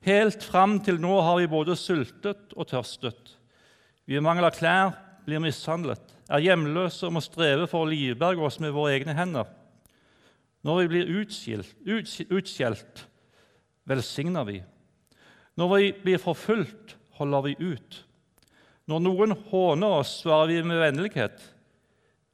Helt 0.07 0.45
fram 0.47 0.79
til 0.85 1.01
nå 1.03 1.21
har 1.27 1.41
vi 1.41 1.51
både 1.51 1.75
sultet 1.77 2.55
og 2.55 2.69
tørstet. 2.71 3.35
Vi 4.07 4.21
mangler 4.23 4.55
klær, 4.55 4.95
blir 5.27 5.43
mishandlet, 5.43 6.01
er 6.31 6.45
hjemløse 6.45 7.09
og 7.09 7.17
må 7.17 7.23
streve 7.25 7.67
for 7.69 7.85
å 7.85 7.91
livberge 7.91 8.45
oss 8.47 8.61
med 8.63 8.73
våre 8.77 8.95
egne 8.97 9.17
hender. 9.17 9.49
Når 10.65 10.81
vi 10.81 10.89
blir 10.93 11.11
utskjelt, 12.31 13.05
velsigner 13.89 14.47
vi. 14.49 14.63
Når 15.59 15.75
vi 15.75 15.93
blir 16.05 16.23
forfulgt, 16.23 16.97
holder 17.19 17.47
vi 17.49 17.55
ut. 17.59 18.05
Når 18.89 19.05
noen 19.05 19.35
håner 19.51 20.01
oss, 20.01 20.21
svarer 20.23 20.53
vi 20.53 20.63
med 20.65 20.81
vennlighet. 20.81 21.43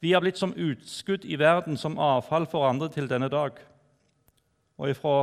Vi 0.05 0.13
er 0.13 0.21
blitt 0.23 0.39
som 0.39 0.53
utskudd 0.53 1.25
i 1.25 1.39
verden, 1.41 1.79
som 1.81 1.99
avfall 1.99 2.47
for 2.51 2.69
andre 2.69 2.91
til 2.93 3.09
denne 3.11 3.31
dag. 3.33 3.57
Og 4.79 4.91
ifra 4.93 5.15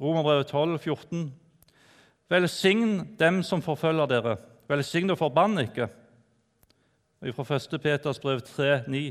Romerbrevet 0.00 0.52
12, 0.52 0.78
14. 0.78 1.24
Velsign 2.30 3.16
dem 3.18 3.42
som 3.42 3.62
forfølger 3.62 4.08
dere. 4.08 4.36
Velsign 4.68 5.12
og 5.12 5.18
forbann 5.20 5.58
ikke. 5.60 5.88
Og 7.24 7.34
fra 7.36 7.56
1. 7.56 7.80
Peters 7.80 8.20
brev 8.20 8.40
3, 8.40 8.82
9. 8.88 9.02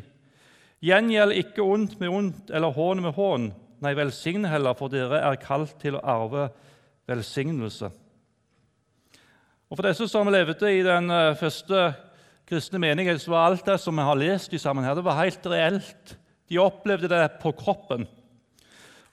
Gjengjeld 0.83 1.37
ikke 1.39 1.63
ondt 1.63 1.99
med 1.99 2.09
ondt 2.09 2.53
eller 2.53 2.73
hån 2.73 3.01
med 3.01 3.13
hån. 3.15 3.51
Nei, 3.83 3.93
velsign 3.95 4.45
heller, 4.47 4.75
for 4.79 4.91
dere 4.91 5.21
er 5.23 5.39
kalt 5.41 5.75
til 5.81 5.97
å 5.97 6.03
arve 6.03 6.47
velsignelse. 7.09 7.89
Og 9.69 9.77
For 9.77 9.87
disse 9.87 10.07
som 10.11 10.29
levde 10.29 10.69
i 10.69 10.83
den 10.85 11.09
eh, 11.11 11.35
første 11.39 11.93
kristne 12.49 12.81
menighet, 12.83 13.21
så 13.21 13.33
var 13.33 13.47
alt 13.47 13.65
det 13.65 13.79
som 13.81 13.97
vi 13.97 14.05
har 14.05 14.19
lest 14.19 14.53
i 14.53 14.61
sammen 14.61 14.85
her, 14.85 14.95
det 14.95 15.05
var 15.05 15.17
helt 15.21 15.47
reelt. 15.49 16.13
De 16.49 16.59
opplevde 16.61 17.09
det 17.09 17.23
på 17.41 17.51
kroppen. 17.57 18.05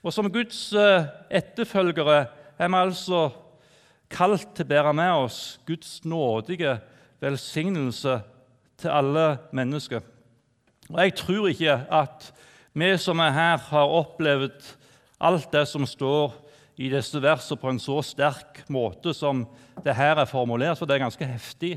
Og 0.03 0.13
Som 0.13 0.29
Guds 0.31 0.69
eh, 0.73 1.07
etterfølgere 1.41 2.19
er 2.59 2.69
vi 2.69 2.77
altså 2.77 3.29
kalt 4.11 4.51
til 4.55 4.67
å 4.67 4.71
bære 4.71 4.93
med 4.97 5.25
oss 5.25 5.39
Guds 5.67 6.01
nådige 6.07 6.77
velsignelse 7.21 8.19
til 8.81 8.93
alle 8.93 9.25
mennesker. 9.55 10.03
Og 10.91 10.99
Jeg 10.99 11.15
tror 11.15 11.49
ikke 11.51 11.77
at 11.91 12.31
vi 12.73 12.91
som 12.97 13.19
er 13.19 13.35
her, 13.35 13.57
har 13.57 13.97
opplevd 13.99 14.75
alt 15.21 15.51
det 15.53 15.67
som 15.67 15.85
står 15.85 16.33
i 16.81 16.89
disse 16.89 17.19
versene 17.21 17.59
på 17.59 17.69
en 17.69 17.79
så 17.81 17.99
sterk 18.05 18.63
måte 18.71 19.13
som 19.13 19.45
det 19.83 19.95
her 19.95 20.17
er 20.19 20.29
formulert, 20.29 20.79
for 20.79 20.89
det 20.89 20.97
er 20.97 21.05
ganske 21.05 21.27
heftig. 21.27 21.75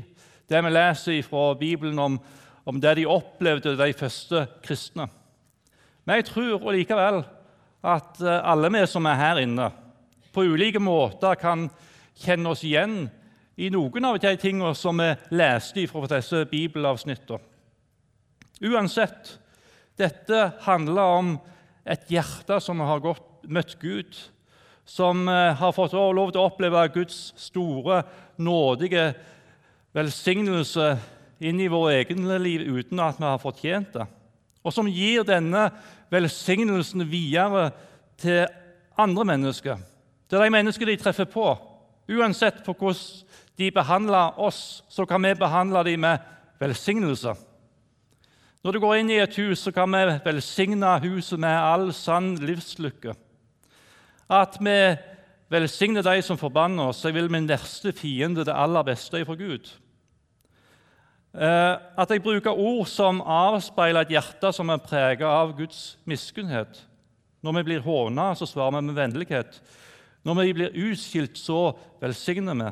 Det 0.49 0.61
vi 0.63 0.71
leser 0.71 1.21
fra 1.25 1.53
Bibelen 1.57 1.99
om, 1.99 2.19
om 2.65 2.81
det 2.81 2.95
de 2.99 3.07
opplevde, 3.09 3.75
de 3.77 3.93
første 3.93 4.45
kristne. 4.65 5.07
Men 6.05 6.19
jeg 6.19 6.29
tror 6.29 6.71
likevel 6.73 7.23
at 7.85 8.21
eh, 8.21 8.41
alle 8.45 8.71
vi 8.73 8.85
som 8.89 9.05
er 9.09 9.19
her 9.19 9.41
inne, 9.41 9.71
på 10.33 10.43
ulike 10.43 10.81
måter 10.83 11.37
kan 11.39 11.69
kjenne 12.19 12.51
oss 12.51 12.63
igjen 12.63 13.05
i 13.55 13.69
noen 13.71 14.07
av 14.07 14.19
de 14.19 14.35
tingene 14.39 14.75
som 14.75 14.99
vi 14.99 15.09
leste 15.35 15.85
fra 15.91 16.07
disse 16.11 16.43
bibelavsnittene. 16.51 17.41
Uansett, 18.63 19.35
dette 19.99 20.39
handler 20.63 21.17
om 21.19 21.33
et 21.85 22.07
hjerte 22.11 22.59
som 22.63 22.79
har 22.83 23.03
gått, 23.03 23.25
møtt 23.45 23.75
Gud, 23.81 24.15
som 24.85 25.27
eh, 25.29 25.53
har 25.57 25.73
fått 25.75 25.93
lov 25.93 26.31
til 26.31 26.41
å 26.41 26.47
oppleve 26.49 26.85
Guds 26.93 27.33
store, 27.41 28.03
nådige 28.37 29.09
velsignelse 29.95 30.95
inn 31.45 31.59
i 31.59 31.69
vårt 31.71 31.93
eget 31.95 32.19
liv 32.41 32.63
uten 32.63 33.01
at 33.03 33.19
vi 33.19 33.27
har 33.27 33.41
fortjent 33.41 33.95
det, 33.95 34.07
og 34.65 34.73
som 34.73 34.89
gir 34.89 35.25
denne 35.27 35.67
velsignelsen 36.13 37.05
videre 37.09 37.69
til 38.21 38.45
andre 38.97 39.27
mennesker, 39.33 39.79
til 40.29 40.41
de 40.41 40.51
mennesker 40.53 40.89
de 40.89 40.97
treffer 40.99 41.27
på. 41.29 41.47
Uansett 42.09 42.63
på 42.65 42.73
hvordan 42.73 43.25
de 43.57 43.71
behandler 43.71 44.39
oss, 44.39 44.83
så 44.89 45.05
kan 45.07 45.23
vi 45.23 45.33
behandle 45.39 45.83
dem 45.87 46.03
med 46.03 46.23
velsignelse. 46.59 47.35
Når 48.65 48.73
du 48.73 48.79
går 48.81 48.99
inn 48.99 49.11
i 49.13 49.21
et 49.21 49.35
hus, 49.37 49.61
så 49.61 49.71
kan 49.71 49.91
vi 49.93 50.19
velsigne 50.25 50.95
huset 51.03 51.39
med 51.39 51.53
all 51.53 51.91
sann 51.93 52.33
livslykke. 52.41 53.13
At 54.25 54.57
vi 54.59 54.77
velsigner 55.53 56.03
de 56.05 56.21
som 56.25 56.37
forbanner 56.37 56.89
oss. 56.89 57.03
Jeg 57.05 57.13
vil 57.13 57.29
min 57.31 57.47
verste 57.47 57.93
fiende 57.93 58.45
det 58.45 58.55
aller 58.55 58.83
beste 58.87 59.21
fra 59.25 59.37
Gud. 59.37 59.69
Eh, 61.35 61.73
at 61.97 62.11
jeg 62.11 62.23
bruker 62.23 62.57
ord 62.57 62.87
som 62.87 63.21
avspeiler 63.21 64.05
et 64.05 64.15
hjerte 64.15 64.51
som 64.55 64.71
er 64.71 64.83
preget 64.83 65.27
av 65.27 65.53
Guds 65.57 65.97
miskunnhet. 66.07 66.79
Når 67.43 67.59
vi 67.59 67.63
blir 67.69 67.85
håna, 67.85 68.31
så 68.35 68.47
svarer 68.49 68.79
vi 68.79 68.87
med 68.87 68.97
vennlighet. 68.97 69.59
Når 70.25 70.39
vi 70.39 70.53
blir 70.57 70.77
utskilt, 70.89 71.37
så 71.37 71.75
velsigner 72.01 72.57
vi. 72.57 72.71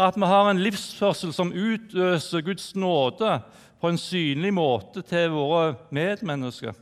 At 0.00 0.16
vi 0.16 0.28
har 0.28 0.48
en 0.48 0.62
livsførsel 0.64 1.34
som 1.36 1.52
utøser 1.52 2.44
Guds 2.46 2.72
nåde 2.74 3.34
på 3.80 3.90
en 3.90 4.00
synlig 4.00 4.54
måte 4.56 5.02
til 5.04 5.34
våre 5.34 5.74
medmennesker. 5.92 6.72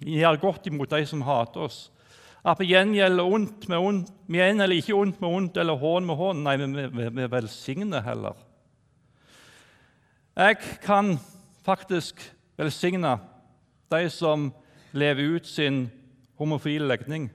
Vi 0.00 0.18
gjør 0.20 0.40
godt 0.40 0.66
imot 0.68 0.92
de 0.92 1.04
som 1.08 1.24
hater 1.24 1.68
oss 1.68 1.86
at 2.46 2.60
vi 2.62 2.68
gjengjelder 2.70 3.26
ondt 3.26 3.66
med 3.70 3.82
ondt. 3.82 4.10
Vi 4.30 4.38
gjengjelder 4.38 4.78
ikke 4.78 4.94
ondt 4.94 5.22
med 5.22 5.32
ondt 5.34 5.56
eller 5.58 5.80
hån 5.80 6.06
med 6.06 6.18
hån. 6.18 6.42
Nei, 6.46 6.54
vi, 6.60 6.84
vi, 6.94 7.08
vi 7.16 7.30
velsigner 7.32 8.04
heller. 8.06 8.36
Jeg 10.36 10.60
kan 10.84 11.16
faktisk 11.66 12.22
velsigne 12.60 13.16
de 13.90 14.02
som 14.12 14.50
lever 14.94 15.36
ut 15.36 15.48
sin 15.48 15.86
homofile 16.38 16.86
legning. 16.86 17.30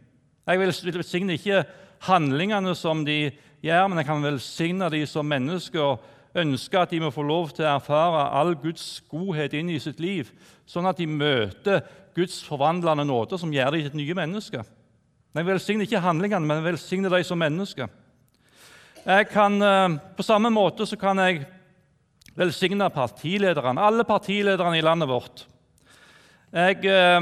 Jeg 0.52 0.60
vil 0.60 0.96
velsigne 0.98 1.36
ikke 1.38 1.62
handlingene 2.04 2.74
som 2.76 3.06
de 3.08 3.30
gjør, 3.64 3.86
men 3.88 4.02
jeg 4.02 4.08
kan 4.10 4.26
velsigne 4.26 4.90
de 4.92 5.06
som 5.08 5.28
mennesker 5.28 5.80
og 5.80 6.42
ønske 6.42 6.80
at 6.80 6.92
de 6.92 7.00
må 7.04 7.12
få 7.14 7.24
lov 7.28 7.54
til 7.56 7.64
å 7.64 7.78
erfare 7.78 8.26
all 8.36 8.54
Guds 8.60 9.02
godhet 9.12 9.56
inn 9.56 9.70
i 9.72 9.80
sitt 9.80 10.02
liv, 10.04 10.32
sånn 10.68 10.90
at 10.90 11.00
de 11.00 11.08
møter 11.08 11.86
Guds 12.18 12.42
forvandlende 12.44 13.06
nåde, 13.08 13.40
som 13.40 13.54
gjør 13.54 13.78
dem 13.78 13.88
til 13.88 14.02
nye 14.02 14.18
mennesker. 14.18 14.68
Jeg 15.32 15.48
velsigner 15.48 15.88
ikke 15.88 16.04
handlingene, 16.04 16.44
men 16.44 16.60
jeg 16.60 16.74
velsigner 16.74 17.14
dem 17.16 17.24
som 17.24 17.40
mennesker. 17.40 17.92
Kan, 19.32 19.62
eh, 19.64 19.98
på 20.18 20.24
samme 20.24 20.52
måte 20.52 20.86
så 20.86 21.00
kan 21.00 21.18
jeg 21.24 21.46
velsigne 22.36 22.90
partilederne, 22.92 23.80
alle 23.80 24.04
partilederne 24.04 24.78
i 24.78 24.84
landet 24.84 25.10
vårt. 25.10 25.46
Jeg, 26.52 26.84
eh, 26.86 27.22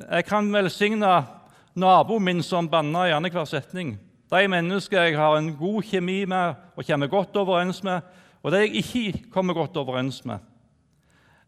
jeg 0.00 0.26
kan 0.26 0.50
velsigne 0.52 1.39
naboen 1.74 2.24
min 2.24 2.42
som 2.42 2.68
banner 2.68 3.10
i 3.10 3.14
annenhver 3.14 3.44
setning. 3.48 3.98
De 4.30 4.46
mennesker 4.48 5.02
jeg 5.02 5.18
har 5.18 5.36
en 5.36 5.52
god 5.58 5.82
kjemi 5.82 6.24
med 6.24 6.54
og 6.76 6.86
kommer 6.86 7.10
godt 7.10 7.36
overens 7.36 7.82
med, 7.82 8.00
og 8.42 8.52
de 8.52 8.64
jeg 8.64 8.82
ikke 8.82 9.30
kommer 9.32 9.54
godt 9.54 9.76
overens 9.76 10.24
med. 10.24 10.38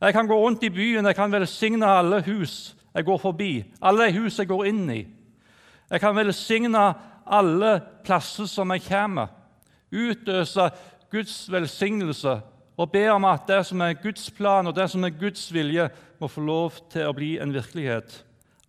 Jeg 0.01 0.13
kan 0.13 0.27
gå 0.27 0.35
rundt 0.35 0.63
i 0.63 0.71
byen, 0.71 1.07
jeg 1.07 1.15
kan 1.15 1.33
velsigne 1.33 1.87
alle 1.87 2.23
hus 2.27 2.75
jeg 2.95 3.05
går 3.05 3.19
forbi, 3.19 3.65
alle 3.81 4.11
hus 4.13 4.39
jeg 4.39 4.49
går 4.51 4.67
inn 4.69 4.85
i. 4.93 5.03
Jeg 5.91 6.01
kan 6.01 6.17
velsigne 6.17 6.83
alle 7.25 7.73
plasser 8.05 8.49
som 8.51 8.73
jeg 8.75 8.85
kommer. 8.85 9.31
Utøse 9.93 10.71
Guds 11.13 11.37
velsignelse 11.53 12.41
og 12.81 12.91
ber 12.93 13.11
om 13.15 13.25
at 13.29 13.45
det 13.49 13.61
som 13.69 13.81
er 13.85 13.99
Guds 14.01 14.31
plan 14.33 14.67
og 14.67 14.77
det 14.77 14.89
som 14.91 15.05
er 15.05 15.17
Guds 15.17 15.45
vilje, 15.53 15.89
må 16.21 16.29
få 16.31 16.41
lov 16.45 16.79
til 16.93 17.09
å 17.09 17.15
bli 17.17 17.35
en 17.43 17.53
virkelighet. 17.53 18.15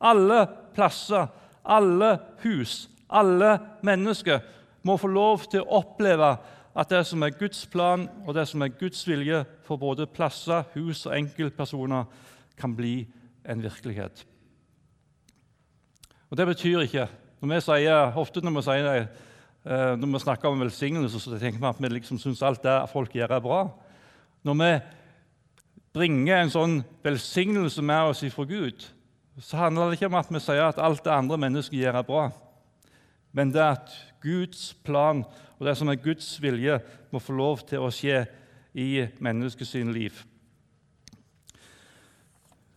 Alle 0.04 0.44
plasser, 0.76 1.28
alle 1.66 2.18
hus, 2.44 2.90
alle 3.10 3.58
mennesker 3.84 4.42
må 4.84 4.98
få 5.00 5.08
lov 5.08 5.46
til 5.52 5.64
å 5.64 5.80
oppleve 5.80 6.36
at 6.74 6.90
det 6.90 7.04
som 7.06 7.24
er 7.24 7.36
Guds 7.38 7.66
plan 7.70 8.08
og 8.26 8.34
det 8.36 8.48
som 8.50 8.64
er 8.66 8.74
Guds 8.80 9.04
vilje 9.08 9.44
for 9.68 9.78
både 9.78 10.10
plasser, 10.10 10.66
hus 10.74 11.06
og 11.06 11.16
enkeltpersoner, 11.18 12.06
kan 12.58 12.76
bli 12.76 13.04
en 13.50 13.64
virkelighet. 13.64 14.26
Og 16.30 16.38
Det 16.38 16.48
betyr 16.48 16.82
ikke 16.82 17.08
når 17.42 17.50
vi 17.52 17.62
sier, 17.62 18.18
Ofte 18.18 18.42
når 18.42 18.56
vi 18.56 18.62
sier 18.66 18.88
eh, 18.98 19.96
når 20.00 20.12
vi 20.14 20.20
snakker 20.24 20.50
om 20.50 20.62
velsignelse, 20.64 21.20
så 21.20 21.38
tenker 21.38 21.60
vi 21.60 21.68
at 21.70 21.82
vi 21.82 21.92
liksom 21.92 22.20
syns 22.20 22.42
alt 22.42 22.64
det 22.64 22.78
folk 22.92 23.14
gjør, 23.16 23.36
er 23.36 23.44
bra. 23.44 23.68
Når 24.44 24.58
vi 24.62 24.70
bringer 25.94 26.42
en 26.42 26.54
sånn 26.54 26.78
velsignelse 27.04 27.84
med 27.86 28.14
oss 28.14 28.24
fra 28.34 28.48
Gud, 28.50 28.88
så 29.42 29.58
handler 29.58 29.90
det 29.90 29.98
ikke 29.98 30.12
om 30.12 30.20
at 30.20 30.30
vi 30.30 30.42
sier 30.44 30.68
at 30.68 30.82
alt 30.82 31.04
det 31.06 31.14
andre 31.14 31.38
mennesket 31.42 31.80
gjør, 31.80 32.00
er 32.00 32.08
bra, 32.08 32.26
men 33.34 33.54
det 33.54 33.62
er 33.62 33.80
at 33.80 33.96
Guds 34.22 34.74
plan 34.86 35.24
og 35.60 35.66
det 35.68 35.78
som 35.80 35.90
er 35.90 36.02
Guds 36.02 36.36
vilje, 36.42 36.80
må 37.12 37.20
få 37.20 37.34
lov 37.38 37.62
til 37.68 37.84
å 37.84 37.92
skje 37.94 38.26
i 38.74 39.06
menneskets 39.24 39.74
liv. 39.88 40.18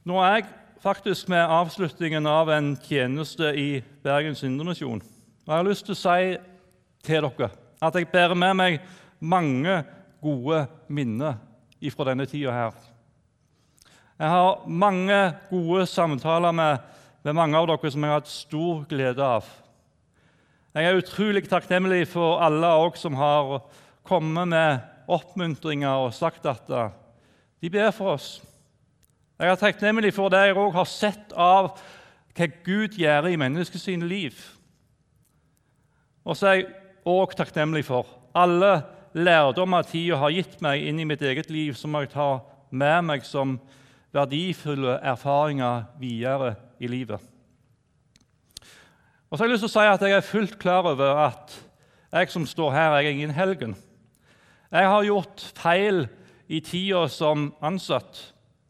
Nå 0.06 0.20
er 0.22 0.36
jeg 0.36 0.48
faktisk 0.84 1.28
med 1.32 1.50
avslutningen 1.50 2.28
av 2.30 2.52
en 2.54 2.74
tjeneste 2.78 3.50
i 3.58 3.82
Bergens 4.04 4.44
Indremisjon. 4.46 5.00
Og 5.02 5.50
jeg 5.50 5.56
har 5.56 5.66
lyst 5.66 5.88
til 5.88 5.96
å 5.96 5.98
si 5.98 6.36
til 7.06 7.26
dere 7.26 7.50
at 7.82 7.98
jeg 7.98 8.08
bærer 8.12 8.38
med 8.38 8.54
meg 8.58 8.78
mange 9.20 9.80
gode 10.22 10.66
minner 10.88 11.40
fra 11.92 12.06
denne 12.08 12.26
tida 12.26 12.54
her. 12.54 12.78
Jeg 14.16 14.32
har 14.32 14.62
mange 14.64 15.16
gode 15.50 15.82
samtaler 15.86 16.52
med, 16.56 16.78
med 17.20 17.34
mange 17.36 17.58
av 17.58 17.66
dere 17.68 17.90
som 17.92 18.04
jeg 18.04 18.12
har 18.14 18.22
hatt 18.22 18.30
stor 18.32 18.86
glede 18.88 19.20
av. 19.20 19.44
Jeg 20.72 20.88
er 20.88 21.00
utrolig 21.02 21.42
takknemlig 21.50 22.06
for 22.08 22.40
alle 22.40 22.70
oss 22.80 23.04
som 23.04 23.18
har 23.20 23.58
kommet 24.08 24.48
med 24.48 24.80
oppmuntringer 25.12 26.06
og 26.06 26.16
sagt 26.16 26.48
at 26.48 26.64
de 26.72 27.72
ber 27.72 27.92
for 27.92 28.14
oss. 28.16 28.40
Jeg 29.36 29.52
er 29.52 29.60
takknemlig 29.60 30.14
for 30.16 30.32
det 30.32 30.46
jeg 30.46 30.58
òg 30.64 30.72
har 30.78 30.88
sett 30.88 31.36
av 31.36 31.74
hva 32.36 32.50
Gud 32.64 32.96
gjør 32.96 33.28
i 33.28 33.36
menneskets 33.40 33.88
liv. 34.00 34.36
Og 36.24 36.40
så 36.40 36.54
er 36.54 36.60
jeg 36.62 36.70
òg 37.04 37.36
takknemlig 37.36 37.84
for 37.84 38.08
alle 38.32 38.78
lærdommer 39.12 39.84
tida 39.84 40.16
har 40.24 40.32
gitt 40.32 40.56
meg 40.64 40.88
inn 40.88 41.04
i 41.04 41.08
mitt 41.08 41.20
eget 41.20 41.52
liv, 41.52 41.76
som 41.76 41.92
jeg 42.00 42.14
tar 42.16 42.46
med 42.72 43.12
meg 43.12 43.28
som 43.28 43.58
verdifulle 44.16 44.98
erfaringer 45.04 45.84
videre 46.00 46.54
i 46.80 46.88
livet. 46.90 47.20
Og 49.30 49.36
så 49.36 49.42
har 49.42 49.48
Jeg 49.48 49.56
lyst 49.56 49.66
til 49.66 49.72
å 49.72 49.74
si 49.74 49.88
at 49.90 50.04
jeg 50.06 50.16
er 50.16 50.24
fullt 50.24 50.58
klar 50.62 50.86
over 50.88 51.18
at 51.26 51.54
jeg 52.14 52.30
som 52.32 52.46
står 52.46 52.72
her, 52.72 52.96
jeg 52.96 53.06
er 53.06 53.16
ingen 53.16 53.34
helgen. 53.34 53.74
Jeg 54.72 54.88
har 54.88 55.04
gjort 55.04 55.42
feil 55.58 56.06
i 56.48 56.60
tida 56.64 57.06
som 57.10 57.50
ansatt. 57.60 58.20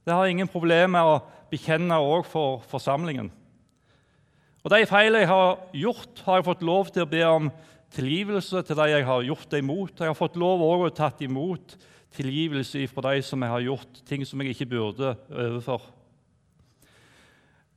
Det 0.07 0.15
har 0.15 0.25
jeg 0.25 0.39
ingen 0.39 0.51
problemer 0.51 0.91
med 0.97 1.09
å 1.09 1.19
bekjenne 1.53 1.99
òg 2.01 2.25
for 2.29 2.65
forsamlingen. 2.71 3.31
Og 4.65 4.73
De 4.73 4.87
feilene 4.89 5.23
jeg 5.23 5.31
har 5.31 5.59
gjort, 5.79 6.23
har 6.27 6.41
jeg 6.41 6.49
fått 6.49 6.65
lov 6.67 6.89
til 6.91 7.05
å 7.05 7.11
be 7.11 7.23
om 7.29 7.51
tilgivelse 7.95 8.65
til 8.67 8.79
de 8.81 8.89
jeg 8.91 9.07
har 9.07 9.27
gjort 9.29 9.51
det 9.53 9.61
imot. 9.63 10.01
Jeg 10.01 10.11
har 10.11 10.19
fått 10.19 10.39
lov 10.41 10.65
å 10.65 10.73
tatt 10.91 11.23
imot 11.23 11.77
tilgivelse 12.17 12.87
fra 12.91 13.05
de 13.11 13.23
som 13.25 13.43
jeg 13.43 13.53
har 13.53 13.65
gjort 13.67 14.01
ting 14.09 14.25
som 14.27 14.41
jeg 14.43 14.55
ikke 14.55 14.71
burde 14.75 15.15
overfor. 15.31 15.85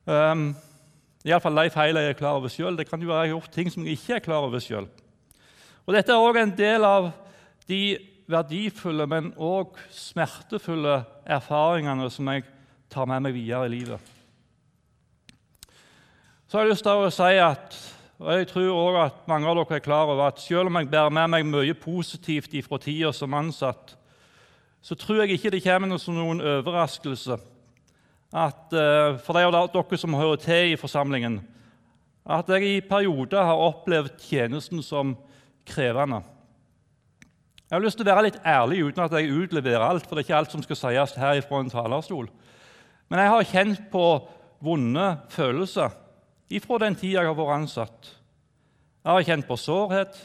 Um, 0.10 0.56
Iallfall 1.28 1.60
de 1.60 1.74
feilene 1.74 2.06
jeg 2.06 2.16
er 2.16 2.20
klar 2.20 2.40
over 2.40 2.52
sjøl. 2.52 2.78
Det 2.80 2.88
kan 2.90 3.02
jo 3.02 3.12
være 3.12 3.26
jeg 3.26 3.30
har 3.30 3.36
gjort 3.36 3.54
ting 3.54 3.72
som 3.72 3.86
jeg 3.86 4.00
ikke 4.00 4.16
er 4.16 4.26
klar 4.26 4.48
over 4.48 4.64
sjøl. 4.64 4.88
Dette 5.90 6.14
er 6.14 6.22
òg 6.22 6.38
en 6.38 6.54
del 6.54 6.86
av 6.86 7.10
de 7.70 7.98
verdifulle, 8.30 9.08
men 9.10 9.32
òg 9.42 9.78
smertefulle 9.94 11.00
erfaringene 11.26 12.10
som 12.14 12.30
jeg 12.30 12.46
tar 12.94 13.10
med 13.10 13.26
meg 13.26 13.34
videre 13.34 13.66
i 13.66 13.74
livet. 13.74 14.12
Så 16.50 16.58
har 16.58 16.66
jeg 16.66 16.76
lyst 16.76 16.86
til 16.86 17.06
å 17.06 17.14
si 17.14 17.32
at 17.42 17.80
og 18.20 18.34
jeg 18.36 18.50
tror 18.50 18.70
også 18.76 19.04
at 19.06 19.20
mange 19.32 19.48
av 19.48 19.56
dere 19.56 19.78
er 19.78 19.84
klar 19.84 20.10
over 20.12 20.26
at 20.28 20.42
selv 20.44 20.68
om 20.68 20.76
jeg 20.76 20.90
bærer 20.92 21.14
med 21.16 21.30
meg 21.32 21.46
mye 21.48 21.76
positivt 21.80 22.52
fra 22.66 22.80
tida 22.84 23.14
som 23.16 23.34
ansatt, 23.34 23.94
så 24.82 24.96
tror 24.96 25.24
jeg 25.24 25.36
ikke 25.36 25.52
det 25.54 25.64
kommer 25.64 25.92
noen 25.92 26.42
overraskelse 26.42 27.38
at 28.30 28.76
uh, 28.78 29.18
for 29.26 29.34
de 29.34 29.46
av 29.46 29.56
dere 29.74 29.98
som 29.98 30.14
hører 30.14 30.42
til 30.44 30.74
i 30.74 30.80
forsamlingen, 30.80 31.40
at 32.30 32.50
jeg 32.54 32.68
i 32.68 32.82
perioder 32.86 33.42
har 33.42 33.64
opplevd 33.70 34.20
tjenesten 34.22 34.84
som 34.86 35.16
krevende. 35.66 36.22
Jeg 37.70 37.76
har 37.76 37.84
lyst 37.86 38.00
til 38.00 38.06
å 38.06 38.10
være 38.10 38.26
litt 38.28 38.38
ærlig 38.46 38.84
uten 38.86 39.04
at 39.04 39.16
jeg 39.18 39.34
utleverer 39.34 39.86
alt, 39.86 40.06
for 40.06 40.18
det 40.18 40.24
er 40.24 40.28
ikke 40.28 40.38
alt 40.40 40.54
som 40.54 40.62
skal 40.66 40.78
sies 40.78 41.16
her 41.22 41.42
fra 41.46 41.62
en 41.62 41.74
talerstol. 41.74 42.30
Men 43.10 43.22
jeg 43.24 43.34
har 43.34 43.50
kjent 43.50 43.84
på 43.94 44.06
vonde 44.62 45.08
følelser 45.34 45.94
ifra 46.50 46.80
den 46.82 46.98
tida 46.98 47.22
jeg 47.22 47.30
har 47.30 47.38
vært 47.38 47.56
ansatt. 47.60 48.10
Jeg 49.06 49.12
har 49.14 49.28
kjent 49.28 49.48
på 49.50 49.58
sårhet, 49.58 50.18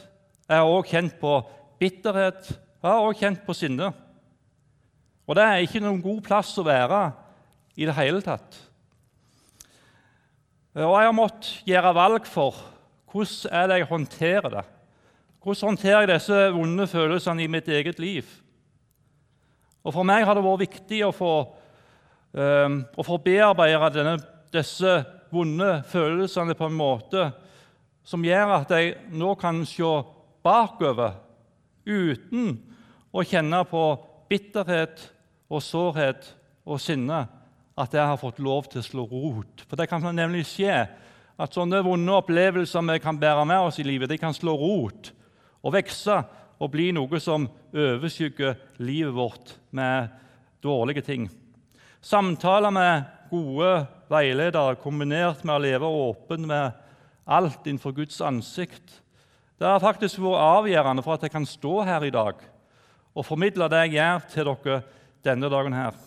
jeg 0.45 0.61
har 0.61 0.69
også 0.69 0.91
kjent 0.93 1.19
på 1.21 1.35
bitterhet, 1.81 2.49
jeg 2.53 2.89
har 2.89 3.01
også 3.01 3.21
kjent 3.21 3.45
på 3.45 3.57
sinne. 3.57 3.91
Og 5.25 5.37
det 5.37 5.43
er 5.43 5.63
ikke 5.65 5.81
noen 5.81 6.03
god 6.03 6.21
plass 6.25 6.53
å 6.61 6.65
være 6.65 7.01
i 7.75 7.87
det 7.87 7.97
hele 7.97 8.21
tatt. 8.23 8.57
Og 10.75 10.95
jeg 10.99 11.07
har 11.07 11.15
måttet 11.15 11.51
gjøre 11.69 11.93
valg 11.95 12.25
for 12.27 12.57
hvordan 13.15 13.53
er 13.55 13.69
det 13.69 13.77
jeg 13.79 13.89
håndterer 13.89 14.49
det. 14.57 14.65
Hvordan 15.39 15.69
håndterer 15.71 16.03
jeg 16.03 16.11
disse 16.11 16.39
vonde 16.51 16.87
følelsene 16.89 17.45
i 17.45 17.51
mitt 17.51 17.69
eget 17.71 17.99
liv? 18.01 18.27
Og 19.85 19.93
For 19.93 20.03
meg 20.03 20.25
har 20.25 20.35
det 20.35 20.43
vært 20.43 20.63
viktig 20.65 20.99
å 21.05 21.13
få, 21.13 21.33
um, 22.33 22.79
å 22.97 23.05
få 23.05 23.19
bearbeide 23.21 23.91
denne, 23.93 24.15
disse 24.51 24.97
vonde 25.31 25.83
følelsene 25.89 26.57
på 26.57 26.67
en 26.67 26.77
måte 26.77 27.29
som 28.05 28.23
gjør 28.25 28.55
at 28.59 28.73
jeg 28.75 28.95
nå 29.13 29.33
kan 29.39 29.63
se 29.69 29.91
bakover 30.45 31.15
uten 31.85 32.57
å 33.15 33.23
kjenne 33.25 33.61
på 33.69 33.83
bitterhet 34.29 35.07
og 35.49 35.63
sårhet 35.63 36.31
og 36.65 36.81
sinne 36.81 37.25
at 37.75 37.93
jeg 37.93 38.07
har 38.07 38.19
fått 38.19 38.39
lov 38.43 38.69
til 38.71 38.81
å 38.81 38.85
slå 38.85 39.05
rot. 39.09 39.65
For 39.67 39.77
det 39.79 39.89
kan 39.91 40.03
nemlig 40.15 40.45
skje 40.47 40.85
at 41.35 41.55
sånne 41.55 41.81
vonde 41.83 42.15
opplevelser 42.15 42.85
vi 42.87 43.01
kan 43.03 43.19
bære 43.19 43.43
med 43.47 43.67
oss 43.67 43.79
i 43.81 43.87
livet, 43.87 44.09
de 44.09 44.19
kan 44.19 44.35
slå 44.35 44.55
rot 44.59 45.11
og 45.65 45.75
vokse 45.75 46.21
og 46.55 46.71
bli 46.71 46.91
noe 46.95 47.19
som 47.19 47.49
overskygger 47.75 48.55
livet 48.79 49.15
vårt 49.15 49.57
med 49.75 50.13
dårlige 50.63 51.03
ting. 51.03 51.27
Samtaler 52.05 52.71
med 52.71 53.11
gode 53.31 53.85
veiledere 54.11 54.77
kombinert 54.79 55.43
med 55.43 55.57
å 55.57 55.63
leve 55.63 55.89
åpen 55.89 56.45
med 56.47 56.77
alt 57.25 57.65
innenfor 57.65 57.95
Guds 57.97 58.21
ansikt, 58.21 59.01
det 59.55 59.67
har 59.67 59.79
faktisk 59.79 60.19
vært 60.19 60.43
avgjørende 60.43 61.03
for 61.03 61.15
at 61.15 61.23
jeg 61.25 61.31
kan 61.31 61.47
stå 61.47 61.79
her 61.87 62.03
i 62.03 62.13
dag 62.13 62.41
og 63.15 63.23
formidle 63.23 63.69
det 63.71 63.85
jeg 63.85 63.95
gjør, 63.95 64.25
til 64.33 64.49
dere 64.49 64.79
denne 65.25 65.49
dagen 65.51 65.75
her. 65.75 65.97